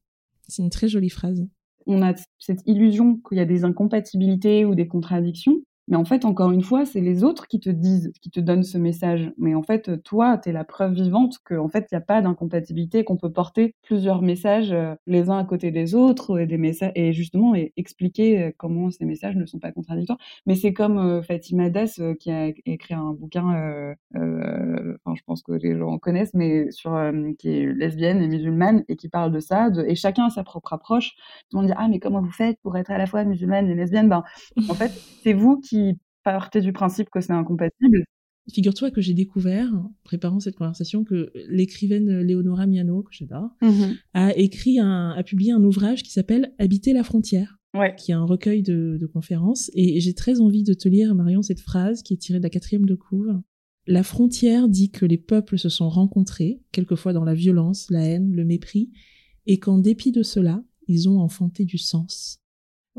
C'est 0.48 0.62
une 0.62 0.70
très 0.70 0.88
jolie 0.88 1.10
phrase. 1.10 1.48
On 1.88 2.04
a 2.04 2.14
cette 2.38 2.62
illusion 2.68 3.20
qu'il 3.28 3.38
y 3.38 3.42
a 3.42 3.46
des 3.46 3.64
incompatibilités 3.64 4.64
ou 4.64 4.76
des 4.76 4.88
contradictions. 4.88 5.64
Mais 5.88 5.98
en 5.98 6.06
fait, 6.06 6.26
encore 6.26 6.52
une 6.52 6.64
fois, 6.64 6.86
c'est 6.86 7.02
les 7.02 7.24
autres 7.24 7.48
qui 7.48 7.60
te 7.60 7.70
disent, 7.70 8.12
qui 8.22 8.30
te 8.30 8.40
donnent 8.40 8.64
ce 8.64 8.78
message. 8.78 9.32
Mais 9.38 9.56
en 9.56 9.64
fait, 9.64 10.04
toi, 10.04 10.38
tu 10.38 10.50
es 10.50 10.52
la 10.52 10.64
preuve 10.64 10.94
vivante 10.94 11.38
qu'en 11.46 11.70
fait, 11.70 11.88
il 11.92 11.96
n'y 11.96 11.98
a 11.98 12.02
pas 12.02 12.22
d'incompatibilité, 12.22 13.04
qu'on 13.04 13.18
peut 13.18 13.32
porter 13.32 13.76
plusieurs 13.84 14.22
messages 14.22 14.72
euh, 14.72 14.96
les 15.06 15.30
uns 15.30 15.38
à 15.38 15.44
côté 15.44 15.72
des 15.72 15.96
autres 15.96 16.40
et 16.40 16.48
des 16.48 16.58
messages 16.58 16.92
et 16.96 17.14
justement 17.14 17.56
et 17.56 17.74
expliquer 17.78 18.44
euh, 18.44 18.52
comment 18.58 18.90
ces 18.90 19.06
messages 19.06 19.36
ne 19.36 19.46
sont 19.46 19.60
pas 19.60 19.72
contradictoires. 19.72 20.20
Mais 20.46 20.56
c'est 20.56 20.74
comme 20.74 20.98
euh, 20.98 21.22
Fatima 21.22 21.70
Das 21.70 22.00
euh, 22.00 22.14
qui 22.16 22.32
a 22.32 22.48
écrit 22.66 22.94
un 22.94 23.14
bouquin, 23.14 23.96
enfin, 24.16 25.16
je 25.16 25.22
pense 25.26 25.44
que 25.44 25.54
les 25.54 25.78
gens 25.78 25.98
connaissent, 25.98 26.34
mais 26.34 26.72
sur 26.72 26.98
qui 27.38 27.50
est 27.50 27.74
lesbienne 27.74 28.22
et 28.22 28.28
musulmane 28.28 28.84
et 28.88 28.96
qui 28.96 29.10
parle 29.10 29.32
de 29.32 29.40
ça. 29.40 29.70
Et 29.88 29.96
chacun 29.96 30.26
a 30.26 30.30
sa 30.30 30.44
propre 30.44 30.74
approche. 30.74 31.16
Tout 31.50 31.58
le 31.58 31.62
monde 31.62 31.68
dit 31.68 31.78
ah 31.78 31.88
mais 31.90 32.00
comment 32.00 32.22
vous 32.22 32.32
faites 32.32 32.60
pour 32.62 32.78
être 32.78 32.92
à 32.92 32.98
la 32.98 33.06
fois 33.06 33.24
musulmane 33.24 33.70
et 33.70 33.76
lesbienne? 33.76 34.10
Ben 34.10 34.24
en 34.70 34.74
fait, 34.74 34.92
c'est 35.24 35.34
vous 35.34 35.60
qui 35.60 35.77
partez 36.24 36.62
du 36.62 36.74
principe 36.74 37.10
que 37.10 37.22
c'est 37.22 37.34
incompatible. 37.34 38.04
Figure-toi 38.54 38.92
que 38.92 39.02
j'ai 39.02 39.14
découvert, 39.14 39.74
en 39.74 39.94
préparant 40.06 40.40
cette 40.40 40.56
conversation, 40.56 41.04
que 41.04 41.32
l'écrivaine 41.50 42.20
Léonora 42.22 42.66
Miano, 42.66 43.04
que 43.04 43.12
j'adore, 43.12 43.50
Mhm. 43.62 43.96
a 44.14 44.36
écrit 44.38 44.80
un, 44.80 45.10
a 45.12 45.24
publié 45.24 45.52
un 45.52 45.62
ouvrage 45.64 46.02
qui 46.04 46.12
s'appelle 46.12 46.54
Habiter 46.58 46.94
la 46.94 47.04
frontière, 47.04 47.58
Ouais. 47.78 47.94
qui 47.98 48.12
est 48.12 48.16
un 48.16 48.24
recueil 48.24 48.64
de, 48.64 48.98
de 49.00 49.06
conférences. 49.06 49.70
Et 49.74 50.00
j'ai 50.00 50.14
très 50.14 50.40
envie 50.40 50.64
de 50.64 50.74
te 50.74 50.88
lire, 50.88 51.14
Marion, 51.14 51.42
cette 51.42 51.60
phrase 51.60 52.04
qui 52.04 52.14
est 52.14 52.18
tirée 52.18 52.40
de 52.40 52.44
la 52.44 52.50
quatrième 52.50 52.86
de 52.86 52.96
couve. 52.96 53.42
La 53.86 54.04
frontière 54.04 54.70
dit 54.70 54.92
que 54.92 55.06
les 55.06 55.18
peuples 55.18 55.58
se 55.58 55.68
sont 55.70 55.90
rencontrés, 55.90 56.62
quelquefois 56.72 57.12
dans 57.14 57.24
la 57.26 57.34
violence, 57.34 57.90
la 57.90 58.04
haine, 58.06 58.32
le 58.34 58.46
mépris, 58.46 58.92
et 59.46 59.60
qu'en 59.60 59.78
dépit 59.78 60.12
de 60.14 60.24
cela, 60.24 60.64
ils 60.88 61.10
ont 61.10 61.20
enfanté 61.20 61.66
du 61.66 61.78
sens. 61.78 62.40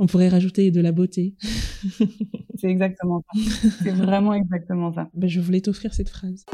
On 0.00 0.06
pourrait 0.06 0.28
rajouter 0.28 0.70
de 0.70 0.80
la 0.80 0.92
beauté. 0.92 1.34
C'est 2.56 2.68
exactement 2.68 3.22
ça. 3.34 3.40
C'est 3.82 3.90
vraiment 3.90 4.32
exactement 4.32 4.92
ça. 4.92 5.08
Ben, 5.14 5.28
je 5.28 5.40
voulais 5.40 5.60
t'offrir 5.60 5.92
cette 5.92 6.08
phrase. 6.08 6.44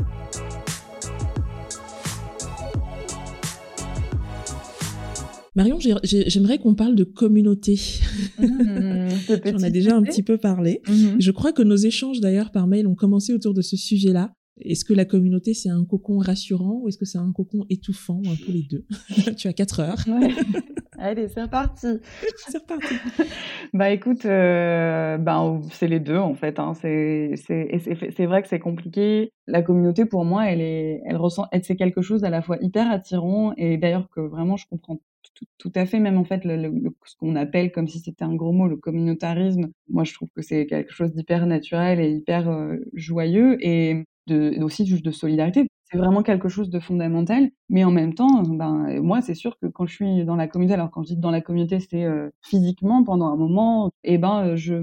Marion, 5.56 5.78
j'ai- 5.78 5.94
j'ai- 6.02 6.28
j'aimerais 6.28 6.58
qu'on 6.58 6.74
parle 6.74 6.96
de 6.96 7.04
communauté. 7.04 7.76
J'en 8.38 8.48
petit 8.48 9.64
ai 9.66 9.70
déjà 9.70 9.96
un 9.96 10.02
petit 10.02 10.24
peu 10.24 10.36
parlé. 10.36 10.80
Mhm. 10.88 11.16
Je 11.20 11.30
crois 11.30 11.52
que 11.52 11.62
nos 11.62 11.76
échanges 11.76 12.20
d'ailleurs 12.20 12.50
par 12.50 12.66
mail 12.66 12.88
ont 12.88 12.96
commencé 12.96 13.32
autour 13.32 13.54
de 13.54 13.62
ce 13.62 13.76
sujet-là. 13.76 14.32
Est-ce 14.60 14.84
que 14.84 14.94
la 14.94 15.04
communauté 15.04 15.54
c'est 15.54 15.68
un 15.68 15.84
cocon 15.84 16.18
rassurant 16.18 16.80
ou 16.82 16.88
est-ce 16.88 16.98
que 16.98 17.04
c'est 17.04 17.18
un 17.18 17.30
cocon 17.32 17.64
étouffant 17.70 18.20
ou 18.24 18.28
un 18.30 18.36
peu 18.36 18.50
les 18.52 18.62
deux? 18.68 18.84
Tu 19.36 19.46
as 19.46 19.52
quatre 19.52 19.78
heures. 19.80 19.98
Ouais. 20.08 20.30
Allez, 21.04 21.28
c'est 21.28 21.42
reparti. 21.42 22.00
C'est 22.48 22.56
reparti. 22.58 22.94
Bah 23.74 23.90
écoute, 23.90 24.24
euh, 24.24 25.18
ben, 25.18 25.60
c'est 25.70 25.86
les 25.88 26.00
deux 26.00 26.16
en 26.16 26.34
fait. 26.34 26.58
Hein. 26.58 26.72
C'est 26.74 27.34
et 27.50 28.26
vrai 28.26 28.40
que 28.42 28.48
c'est 28.48 28.58
compliqué. 28.58 29.30
La 29.46 29.60
communauté 29.62 30.06
pour 30.06 30.24
moi, 30.24 30.46
elle 30.50 30.62
est, 30.62 31.02
elle 31.04 31.16
ressent, 31.16 31.46
elle 31.52 31.62
c'est 31.62 31.76
quelque 31.76 32.00
chose 32.00 32.24
à 32.24 32.30
la 32.30 32.40
fois 32.40 32.56
hyper 32.62 32.90
attirant 32.90 33.52
et 33.58 33.76
d'ailleurs 33.76 34.08
que 34.14 34.20
vraiment 34.20 34.56
je 34.56 34.66
comprends 34.70 34.98
tout, 35.34 35.44
tout 35.58 35.72
à 35.74 35.84
fait. 35.84 36.00
Même 36.00 36.16
en 36.16 36.24
fait, 36.24 36.42
le, 36.46 36.56
le- 36.56 36.70
le- 36.70 36.96
ce 37.04 37.16
qu'on 37.16 37.36
appelle 37.36 37.70
comme 37.70 37.88
si 37.88 37.98
c'était 38.00 38.24
un 38.24 38.34
gros 38.34 38.52
mot, 38.52 38.66
le 38.68 38.76
communautarisme. 38.76 39.68
Moi, 39.90 40.04
je 40.04 40.14
trouve 40.14 40.28
que 40.34 40.40
c'est 40.42 40.64
quelque 40.66 40.92
chose 40.92 41.12
d'hyper 41.12 41.46
naturel 41.46 42.00
et 42.00 42.10
hyper 42.12 42.48
euh, 42.48 42.76
joyeux 42.94 43.58
et 43.60 44.04
de, 44.26 44.58
aussi 44.62 44.86
juste 44.86 45.04
de 45.04 45.10
solidarité. 45.10 45.66
C'est 45.94 46.00
vraiment 46.00 46.24
quelque 46.24 46.48
chose 46.48 46.70
de 46.70 46.80
fondamental, 46.80 47.50
mais 47.68 47.84
en 47.84 47.92
même 47.92 48.14
temps, 48.14 48.42
ben 48.42 49.00
moi 49.00 49.22
c'est 49.22 49.34
sûr 49.36 49.56
que 49.60 49.66
quand 49.68 49.86
je 49.86 49.94
suis 49.94 50.24
dans 50.24 50.34
la 50.34 50.48
communauté, 50.48 50.74
alors 50.74 50.90
quand 50.90 51.04
je 51.04 51.14
dis 51.14 51.16
dans 51.16 51.30
la 51.30 51.40
communauté, 51.40 51.78
c'est 51.78 52.02
euh, 52.02 52.30
physiquement 52.42 53.04
pendant 53.04 53.28
un 53.28 53.36
moment, 53.36 53.92
et 54.02 54.18
ben 54.18 54.44
euh, 54.44 54.56
je 54.56 54.74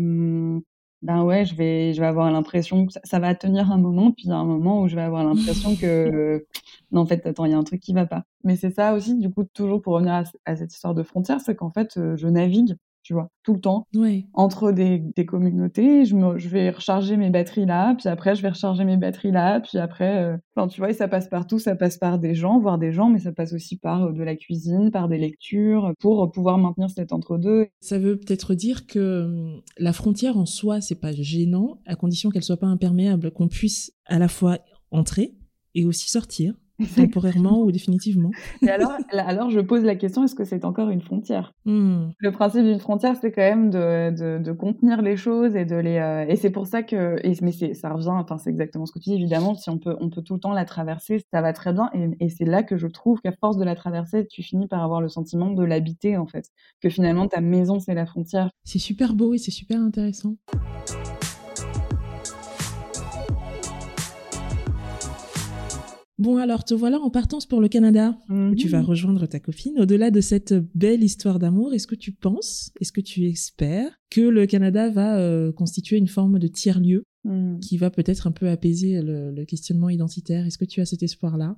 ben 1.01 1.23
ouais, 1.23 1.43
je 1.43 1.53
vais 1.55 1.93
je 1.93 1.99
vais 1.99 2.07
avoir 2.07 2.31
l'impression 2.31 2.85
que 2.85 2.93
ça, 2.93 3.01
ça 3.03 3.19
va 3.19 3.35
tenir 3.35 3.73
un 3.73 3.77
moment, 3.77 4.11
puis 4.13 4.23
il 4.25 4.29
y 4.29 4.31
a 4.31 4.37
un 4.37 4.45
moment 4.45 4.81
où 4.81 4.87
je 4.87 4.95
vais 4.95 5.01
avoir 5.01 5.25
l'impression 5.25 5.75
que 5.75 5.85
euh, 5.85 6.47
non 6.93 7.01
en 7.01 7.05
fait 7.05 7.25
attends 7.25 7.43
il 7.43 7.51
y 7.51 7.53
a 7.55 7.57
un 7.57 7.63
truc 7.65 7.81
qui 7.81 7.91
va 7.91 8.05
pas. 8.05 8.23
Mais 8.45 8.55
c'est 8.55 8.71
ça 8.71 8.93
aussi 8.93 9.17
du 9.17 9.29
coup 9.29 9.43
toujours 9.43 9.81
pour 9.81 9.95
revenir 9.95 10.23
à, 10.45 10.55
cette 10.55 10.73
histoire 10.73 10.93
de 10.95 11.03
frontières, 11.03 11.41
c'est 11.41 11.55
qu'en 11.55 11.71
fait 11.71 11.97
euh, 11.97 12.15
je 12.15 12.27
navigue, 12.27 12.77
tu 13.03 13.13
vois, 13.13 13.29
tout 13.43 13.53
le 13.53 13.59
temps 13.59 13.87
entre 14.33 14.71
des, 14.71 14.99
des 15.15 15.25
communautés, 15.25 16.05
je, 16.05 16.15
me, 16.15 16.37
je 16.37 16.49
vais 16.49 16.69
recharger 16.69 17.17
mes 17.17 17.29
batteries 17.29 17.65
là, 17.65 17.95
puis 17.97 18.07
après 18.09 18.35
je 18.35 18.41
vais 18.41 18.49
recharger 18.49 18.85
mes 18.85 18.97
batteries 18.97 19.31
là, 19.31 19.59
puis 19.59 19.77
après, 19.77 20.23
euh, 20.23 20.37
enfin 20.55 20.67
tu 20.67 20.79
vois, 20.79 20.89
et 20.89 20.93
ça 20.93 21.07
passe 21.07 21.27
partout, 21.27 21.59
ça 21.59 21.75
passe 21.75 21.97
par 21.97 22.19
des 22.19 22.35
gens, 22.35 22.59
voir 22.59 22.77
des 22.77 22.91
gens, 22.91 23.09
mais 23.09 23.19
ça 23.19 23.31
passe 23.31 23.53
aussi 23.53 23.77
par 23.77 24.03
euh, 24.03 24.11
de 24.11 24.23
la 24.23 24.35
cuisine, 24.35 24.91
par 24.91 25.07
des 25.07 25.17
lectures, 25.17 25.93
pour 25.99 26.31
pouvoir 26.31 26.57
maintenir 26.57 26.89
cet 26.89 27.13
entre-deux. 27.13 27.67
Ça 27.79 27.99
veut 27.99 28.17
peut-être 28.17 28.53
dire 28.53 28.85
que 28.85 29.25
hum, 29.25 29.61
la 29.77 29.93
frontière 29.93 30.37
en 30.37 30.45
soi, 30.45 30.81
c'est 30.81 30.99
pas 30.99 31.11
gênant, 31.11 31.79
à 31.85 31.95
condition 31.95 32.29
qu'elle 32.29 32.43
soit 32.43 32.57
pas 32.57 32.67
imperméable, 32.67 33.31
qu'on 33.31 33.47
puisse 33.47 33.93
à 34.05 34.19
la 34.19 34.27
fois 34.27 34.59
entrer 34.91 35.35
et 35.73 35.85
aussi 35.85 36.09
sortir, 36.09 36.53
temporairement 36.95 37.61
ou 37.61 37.71
définitivement. 37.71 38.31
Et 38.61 38.69
alors, 38.69 38.93
alors 39.11 39.49
je 39.49 39.59
pose 39.59 39.83
la 39.83 39.95
question, 39.95 40.23
est-ce 40.23 40.35
que 40.35 40.45
c'est 40.45 40.65
encore 40.65 40.89
une 40.89 41.01
frontière? 41.01 41.53
Hmm. 41.65 42.09
Le 42.17 42.31
principe 42.31 42.63
d'une 42.63 42.79
frontière, 42.79 43.15
c'est 43.19 43.31
quand 43.31 43.41
même 43.41 43.69
de, 43.69 44.11
de, 44.11 44.43
de 44.43 44.51
contenir 44.51 45.01
les 45.01 45.17
choses 45.17 45.55
et 45.55 45.65
de 45.65 45.75
les. 45.75 45.97
euh, 45.97 46.25
et 46.27 46.35
c'est 46.35 46.49
pour 46.49 46.67
ça 46.67 46.83
que. 46.83 47.17
Et, 47.23 47.33
mais 47.41 47.51
ça 47.73 47.89
revient. 47.89 48.09
Enfin, 48.09 48.37
c'est 48.37 48.49
exactement 48.49 48.85
ce 48.85 48.91
que 48.91 48.99
tu 48.99 49.09
dis. 49.09 49.15
Évidemment, 49.15 49.55
si 49.55 49.69
on 49.69 49.77
peut, 49.77 49.95
on 49.99 50.09
peut 50.09 50.21
tout 50.21 50.33
le 50.33 50.39
temps 50.39 50.53
la 50.53 50.65
traverser, 50.65 51.23
ça 51.31 51.41
va 51.41 51.53
très 51.53 51.73
bien. 51.73 51.89
Et, 51.93 52.25
et 52.25 52.29
c'est 52.29 52.45
là 52.45 52.63
que 52.63 52.77
je 52.77 52.87
trouve 52.87 53.21
qu'à 53.21 53.31
force 53.31 53.57
de 53.57 53.63
la 53.63 53.75
traverser, 53.75 54.27
tu 54.27 54.43
finis 54.43 54.67
par 54.67 54.83
avoir 54.83 55.01
le 55.01 55.09
sentiment 55.09 55.51
de 55.51 55.63
l'habiter 55.63 56.17
en 56.17 56.27
fait. 56.27 56.45
Que 56.81 56.89
finalement, 56.89 57.27
ta 57.27 57.41
maison, 57.41 57.79
c'est 57.79 57.93
la 57.93 58.05
frontière. 58.05 58.49
C'est 58.63 58.79
super 58.79 59.13
beau 59.13 59.33
et 59.33 59.37
c'est 59.37 59.51
super 59.51 59.79
intéressant. 59.79 60.35
Bon 66.21 66.37
alors, 66.37 66.63
te 66.63 66.75
voilà 66.75 66.99
en 66.99 67.09
partance 67.09 67.47
pour 67.47 67.61
le 67.61 67.67
Canada. 67.67 68.15
où 68.29 68.53
Tu 68.53 68.67
vas 68.67 68.83
rejoindre 68.83 69.25
ta 69.25 69.39
copine. 69.39 69.79
Au-delà 69.79 70.11
de 70.11 70.21
cette 70.21 70.53
belle 70.75 71.03
histoire 71.03 71.39
d'amour, 71.39 71.73
est-ce 71.73 71.87
que 71.87 71.95
tu 71.95 72.11
penses, 72.11 72.71
est-ce 72.79 72.91
que 72.91 73.01
tu 73.01 73.25
espères 73.25 73.89
que 74.11 74.21
le 74.21 74.45
Canada 74.45 74.91
va 74.91 75.17
euh, 75.17 75.51
constituer 75.51 75.97
une 75.97 76.07
forme 76.07 76.37
de 76.37 76.45
tiers-lieu? 76.45 77.05
Mhm. 77.23 77.59
qui 77.59 77.77
va 77.77 77.89
peut-être 77.91 78.27
un 78.27 78.31
peu 78.31 78.49
apaiser 78.49 79.01
le, 79.01 79.31
le 79.31 79.45
questionnement 79.45 79.89
identitaire 79.89 80.45
Est-ce 80.45 80.57
que 80.57 80.65
tu 80.65 80.81
as 80.81 80.85
cet 80.85 81.03
espoir-là? 81.03 81.55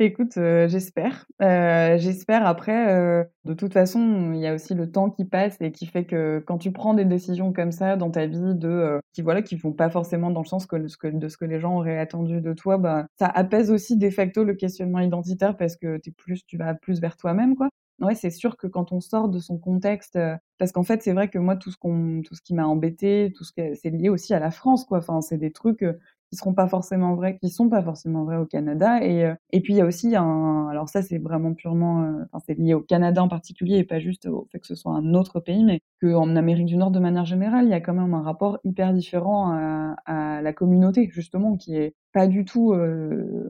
Écoute, 0.00 0.36
euh, 0.36 0.68
j'espère. 0.68 1.26
Euh, 1.42 1.96
j'espère. 1.98 2.46
Après, 2.46 2.92
euh, 2.92 3.24
de 3.44 3.54
toute 3.54 3.72
façon, 3.72 4.32
il 4.32 4.40
y 4.40 4.46
a 4.46 4.54
aussi 4.54 4.74
le 4.74 4.90
temps 4.90 5.10
qui 5.10 5.24
passe 5.24 5.56
et 5.60 5.72
qui 5.72 5.86
fait 5.86 6.04
que 6.04 6.42
quand 6.46 6.58
tu 6.58 6.72
prends 6.72 6.94
des 6.94 7.04
décisions 7.04 7.52
comme 7.52 7.72
ça 7.72 7.96
dans 7.96 8.10
ta 8.10 8.26
vie, 8.26 8.54
de 8.54 9.00
qui 9.12 9.22
voilà, 9.22 9.42
qui 9.42 9.56
vont 9.56 9.72
pas 9.72 9.90
forcément 9.90 10.30
dans 10.30 10.42
le 10.42 10.46
sens 10.46 10.66
que, 10.66 10.76
de 10.76 10.88
ce 11.28 11.36
que 11.36 11.44
les 11.44 11.60
gens 11.60 11.76
auraient 11.76 11.98
attendu 11.98 12.40
de 12.40 12.52
toi, 12.52 12.78
bah 12.78 13.06
ça 13.18 13.26
apaise 13.26 13.70
aussi 13.70 13.96
de 13.96 14.10
facto 14.10 14.44
le 14.44 14.54
questionnement 14.54 15.00
identitaire 15.00 15.56
parce 15.56 15.76
que 15.76 15.98
t'es 15.98 16.10
plus, 16.10 16.44
tu 16.46 16.56
vas 16.56 16.74
plus 16.74 17.00
vers 17.00 17.16
toi-même, 17.16 17.56
quoi. 17.56 17.68
Ouais, 18.00 18.14
c'est 18.14 18.30
sûr 18.30 18.58
que 18.58 18.66
quand 18.66 18.92
on 18.92 19.00
sort 19.00 19.28
de 19.30 19.38
son 19.38 19.56
contexte, 19.58 20.16
euh, 20.16 20.36
parce 20.58 20.70
qu'en 20.70 20.82
fait, 20.82 21.02
c'est 21.02 21.12
vrai 21.14 21.30
que 21.30 21.38
moi, 21.38 21.56
tout 21.56 21.70
ce 21.70 21.78
qu'on, 21.78 22.20
tout 22.22 22.34
ce 22.34 22.42
qui 22.42 22.52
m'a 22.52 22.66
embêté, 22.66 23.32
tout 23.34 23.42
ce 23.44 23.52
que 23.52 23.74
c'est 23.74 23.88
lié 23.90 24.10
aussi 24.10 24.34
à 24.34 24.38
la 24.38 24.50
France, 24.50 24.84
quoi. 24.84 24.98
Enfin, 24.98 25.22
c'est 25.22 25.38
des 25.38 25.50
trucs 25.50 25.82
euh, 25.82 25.94
qui 26.30 26.36
seront 26.36 26.54
pas 26.54 26.68
forcément 26.68 27.14
vrais, 27.14 27.38
qui 27.38 27.50
sont 27.50 27.68
pas 27.68 27.82
forcément 27.82 28.24
vrais 28.24 28.36
au 28.36 28.46
Canada. 28.46 29.02
Et, 29.02 29.24
euh, 29.24 29.34
et 29.52 29.60
puis 29.60 29.74
il 29.74 29.76
y 29.76 29.80
a 29.80 29.86
aussi 29.86 30.16
un, 30.16 30.68
alors 30.68 30.88
ça 30.88 31.02
c'est 31.02 31.18
vraiment 31.18 31.54
purement, 31.54 32.02
euh, 32.02 32.22
enfin 32.32 32.42
c'est 32.46 32.58
lié 32.58 32.74
au 32.74 32.80
Canada 32.80 33.22
en 33.22 33.28
particulier 33.28 33.76
et 33.78 33.84
pas 33.84 33.98
juste 34.00 34.26
au 34.26 34.46
fait 34.52 34.58
que 34.58 34.66
ce 34.66 34.74
soit 34.74 34.92
un 34.94 35.14
autre 35.14 35.40
pays, 35.40 35.64
mais 35.64 35.80
qu'en 36.02 36.36
Amérique 36.36 36.66
du 36.66 36.76
Nord 36.76 36.90
de 36.90 36.98
manière 37.00 37.24
générale, 37.24 37.66
il 37.66 37.70
y 37.70 37.74
a 37.74 37.80
quand 37.80 37.94
même 37.94 38.14
un 38.14 38.22
rapport 38.22 38.58
hyper 38.64 38.92
différent 38.92 39.50
à, 39.52 39.96
à 40.06 40.42
la 40.42 40.52
communauté 40.52 41.08
justement, 41.12 41.56
qui 41.56 41.76
est 41.76 41.94
pas 42.12 42.26
du 42.26 42.44
tout 42.44 42.72
euh, 42.72 43.48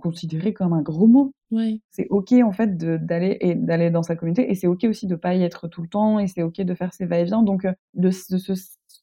considéré 0.00 0.52
comme 0.52 0.72
un 0.72 0.82
gros 0.82 1.06
mot 1.06 1.32
Ouais. 1.50 1.80
c'est 1.90 2.06
ok 2.10 2.34
en 2.44 2.52
fait 2.52 2.76
d'aller 2.76 3.38
et 3.40 3.54
d'aller 3.54 3.90
dans 3.90 4.02
sa 4.02 4.16
communauté 4.16 4.50
et 4.50 4.54
c'est 4.54 4.66
ok 4.66 4.84
aussi 4.84 5.06
de 5.06 5.14
pas 5.16 5.34
y 5.34 5.42
être 5.42 5.66
tout 5.66 5.80
le 5.80 5.88
temps 5.88 6.18
et 6.18 6.26
c'est 6.26 6.42
ok 6.42 6.60
de 6.60 6.74
faire 6.74 6.92
ses 6.92 7.06
va-et-vient 7.06 7.42
donc 7.42 7.64
euh, 7.64 7.72
de, 7.94 8.08
de 8.08 8.38
ce 8.38 8.54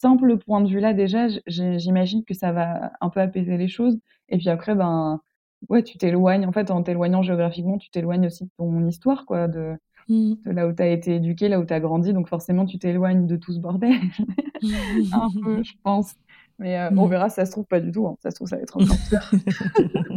simple 0.05 0.37
point 0.37 0.61
de 0.61 0.69
vue 0.69 0.79
là 0.79 0.93
déjà 0.93 1.27
j'imagine 1.47 2.23
que 2.23 2.33
ça 2.33 2.51
va 2.51 2.91
un 3.01 3.09
peu 3.09 3.19
apaiser 3.21 3.57
les 3.57 3.67
choses. 3.67 3.97
Et 4.29 4.37
puis 4.37 4.49
après 4.49 4.75
ben 4.75 5.19
ouais 5.69 5.81
tu 5.83 5.97
t'éloignes 5.97 6.45
en 6.45 6.51
fait 6.51 6.69
en 6.71 6.83
t'éloignant 6.83 7.23
géographiquement 7.23 7.77
tu 7.77 7.89
t'éloignes 7.89 8.27
aussi 8.27 8.43
de 8.45 8.49
ton 8.57 8.85
histoire 8.87 9.25
quoi 9.25 9.47
de, 9.47 9.73
de 10.09 10.51
là 10.51 10.67
où 10.67 10.73
t'as 10.73 10.87
été 10.87 11.15
éduqué 11.15 11.49
là 11.49 11.59
où 11.59 11.65
t'as 11.65 11.79
grandi. 11.79 12.13
Donc 12.13 12.27
forcément 12.29 12.65
tu 12.65 12.77
t'éloignes 12.77 13.25
de 13.25 13.35
tout 13.37 13.51
ce 13.53 13.59
bordel. 13.59 13.93
Un 15.13 15.29
peu 15.43 15.63
je 15.63 15.73
pense. 15.83 16.13
Mais 16.59 16.79
euh, 16.79 16.89
on 16.95 17.05
Mm. 17.07 17.09
verra. 17.09 17.29
Ça 17.29 17.45
se 17.45 17.51
trouve 17.51 17.65
pas 17.65 17.79
du 17.81 17.91
tout 17.91 18.07
hein. 18.07 18.15
ça 18.23 18.29
se 18.31 18.35
trouve 18.35 18.47
ça 18.47 18.55
va 18.57 18.61
être 18.61 18.77
encore 18.77 18.95
pire 19.09 19.31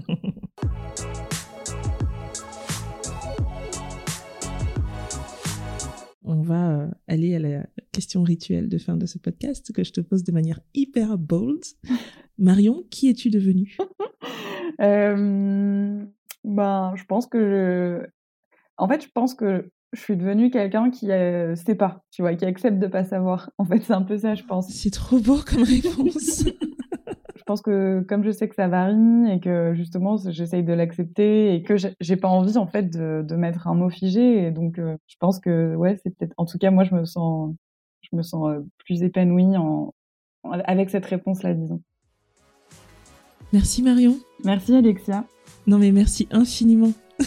va 6.49 6.71
euh, 6.71 6.89
aller 7.07 7.37
à 7.37 7.39
la 7.39 7.67
question 7.93 8.23
rituelle 8.23 8.69
de 8.69 8.79
fin 8.79 8.97
de 8.97 9.07
ce 9.07 9.19
podcast 9.19 9.73
que 9.73 9.85
je 9.85 9.93
te 9.93 10.01
pose 10.01 10.25
de 10.25 10.33
manière 10.33 10.61
hyper 10.75 11.17
bold. 11.19 11.63
Marion, 12.39 12.85
qui 12.91 13.09
es-tu 13.09 13.31
devenue? 13.31 13.77
Euh, 14.81 16.05
ben, 16.45 16.93
je 16.95 17.05
pense 17.07 17.27
que 17.27 17.41
je... 17.41 18.07
En 18.77 18.87
fait, 18.87 19.03
je 19.03 19.09
pense 19.13 19.35
que 19.35 19.73
je 19.93 20.01
suis 20.01 20.17
devenue 20.17 20.51
quelqu'un 20.51 20.91
qui 20.91 21.11
euh, 21.11 21.57
sait 21.57 21.75
pas, 21.75 22.05
tu 22.13 22.23
vois, 22.23 22.35
qui 22.37 22.45
accepte 22.45 22.79
de 22.79 22.87
pas 22.87 23.03
savoir. 23.03 23.51
En 23.59 23.65
fait, 23.65 23.81
c'est 23.81 23.95
un 23.95 24.03
peu 24.03 24.19
ça, 24.19 24.37
je 24.37 24.45
pense. 24.45 24.69
C'est 24.69 24.93
trop 24.93 25.19
beau 25.19 25.39
comme 25.45 25.65
réponse. 25.65 26.45
Je 27.49 27.53
pense 27.55 27.63
que 27.63 28.05
comme 28.07 28.25
je 28.25 28.31
sais 28.31 28.47
que 28.47 28.55
ça 28.55 28.69
varie 28.69 29.31
et 29.33 29.41
que 29.41 29.73
justement 29.75 30.19
j'essaye 30.19 30.63
de 30.63 30.75
l'accepter 30.75 31.55
et 31.55 31.63
que 31.63 31.77
j'ai- 31.79 32.17
pas 32.17 32.29
envie 32.29 32.59
en 32.59 32.67
fait 32.67 32.91
de, 32.91 33.25
de 33.27 33.37
mettre 33.37 33.67
un 33.69 33.75
mot 33.75 33.89
figé 33.89 34.45
et 34.45 34.51
donc 34.51 34.79
euh, 34.79 34.99
je 35.07 35.17
pense 35.19 35.41
que 35.41 35.75
ouais 35.75 35.99
c'est 36.03 36.11
peut-être 36.15 36.35
en 36.37 36.45
tout 36.45 36.59
cas 36.59 36.71
moi 36.71 36.85
je 36.85 36.95
me 36.95 37.07
sens 37.07 37.55
je 38.03 38.15
me 38.15 38.21
sens 38.21 38.51
euh, 38.51 38.61
plus 38.85 39.03
épanouie 39.03 39.57
en 39.57 39.95
avec 40.45 40.91
cette 40.91 41.07
réponse 41.07 41.43
là 41.43 41.55
disons. 41.55 41.81
merci 43.55 43.83
Marion. 43.83 44.19
Merci 44.45 44.77
Alexia. 44.77 45.25
Non 45.67 45.79
mais 45.79 45.91
merci 45.91 46.29
infiniment. 46.31 46.93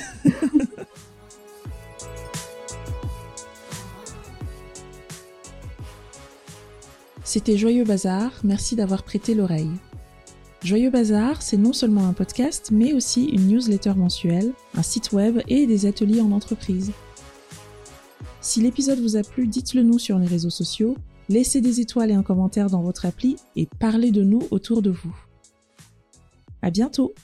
C'était 7.23 7.57
Joyeux 7.57 7.85
Bazar, 7.85 8.31
merci 8.43 8.75
d'avoir 8.75 9.03
prêté 9.03 9.33
l'oreille. 9.33 9.71
Joyeux 10.63 10.91
Bazar, 10.91 11.41
c'est 11.41 11.57
non 11.57 11.73
seulement 11.73 12.07
un 12.07 12.13
podcast, 12.13 12.69
mais 12.71 12.93
aussi 12.93 13.25
une 13.25 13.47
newsletter 13.47 13.95
mensuelle, 13.95 14.53
un 14.75 14.83
site 14.83 15.11
web 15.11 15.41
et 15.47 15.65
des 15.65 15.87
ateliers 15.87 16.21
en 16.21 16.31
entreprise. 16.31 16.91
Si 18.41 18.61
l'épisode 18.61 18.99
vous 18.99 19.17
a 19.17 19.23
plu, 19.23 19.47
dites-le 19.47 19.81
nous 19.81 19.97
sur 19.97 20.19
les 20.19 20.27
réseaux 20.27 20.51
sociaux, 20.51 20.95
laissez 21.29 21.61
des 21.61 21.79
étoiles 21.79 22.11
et 22.11 22.15
un 22.15 22.21
commentaire 22.21 22.69
dans 22.69 22.83
votre 22.83 23.07
appli 23.07 23.37
et 23.55 23.67
parlez 23.79 24.11
de 24.11 24.23
nous 24.23 24.43
autour 24.51 24.83
de 24.83 24.91
vous. 24.91 25.15
À 26.61 26.69
bientôt! 26.69 27.15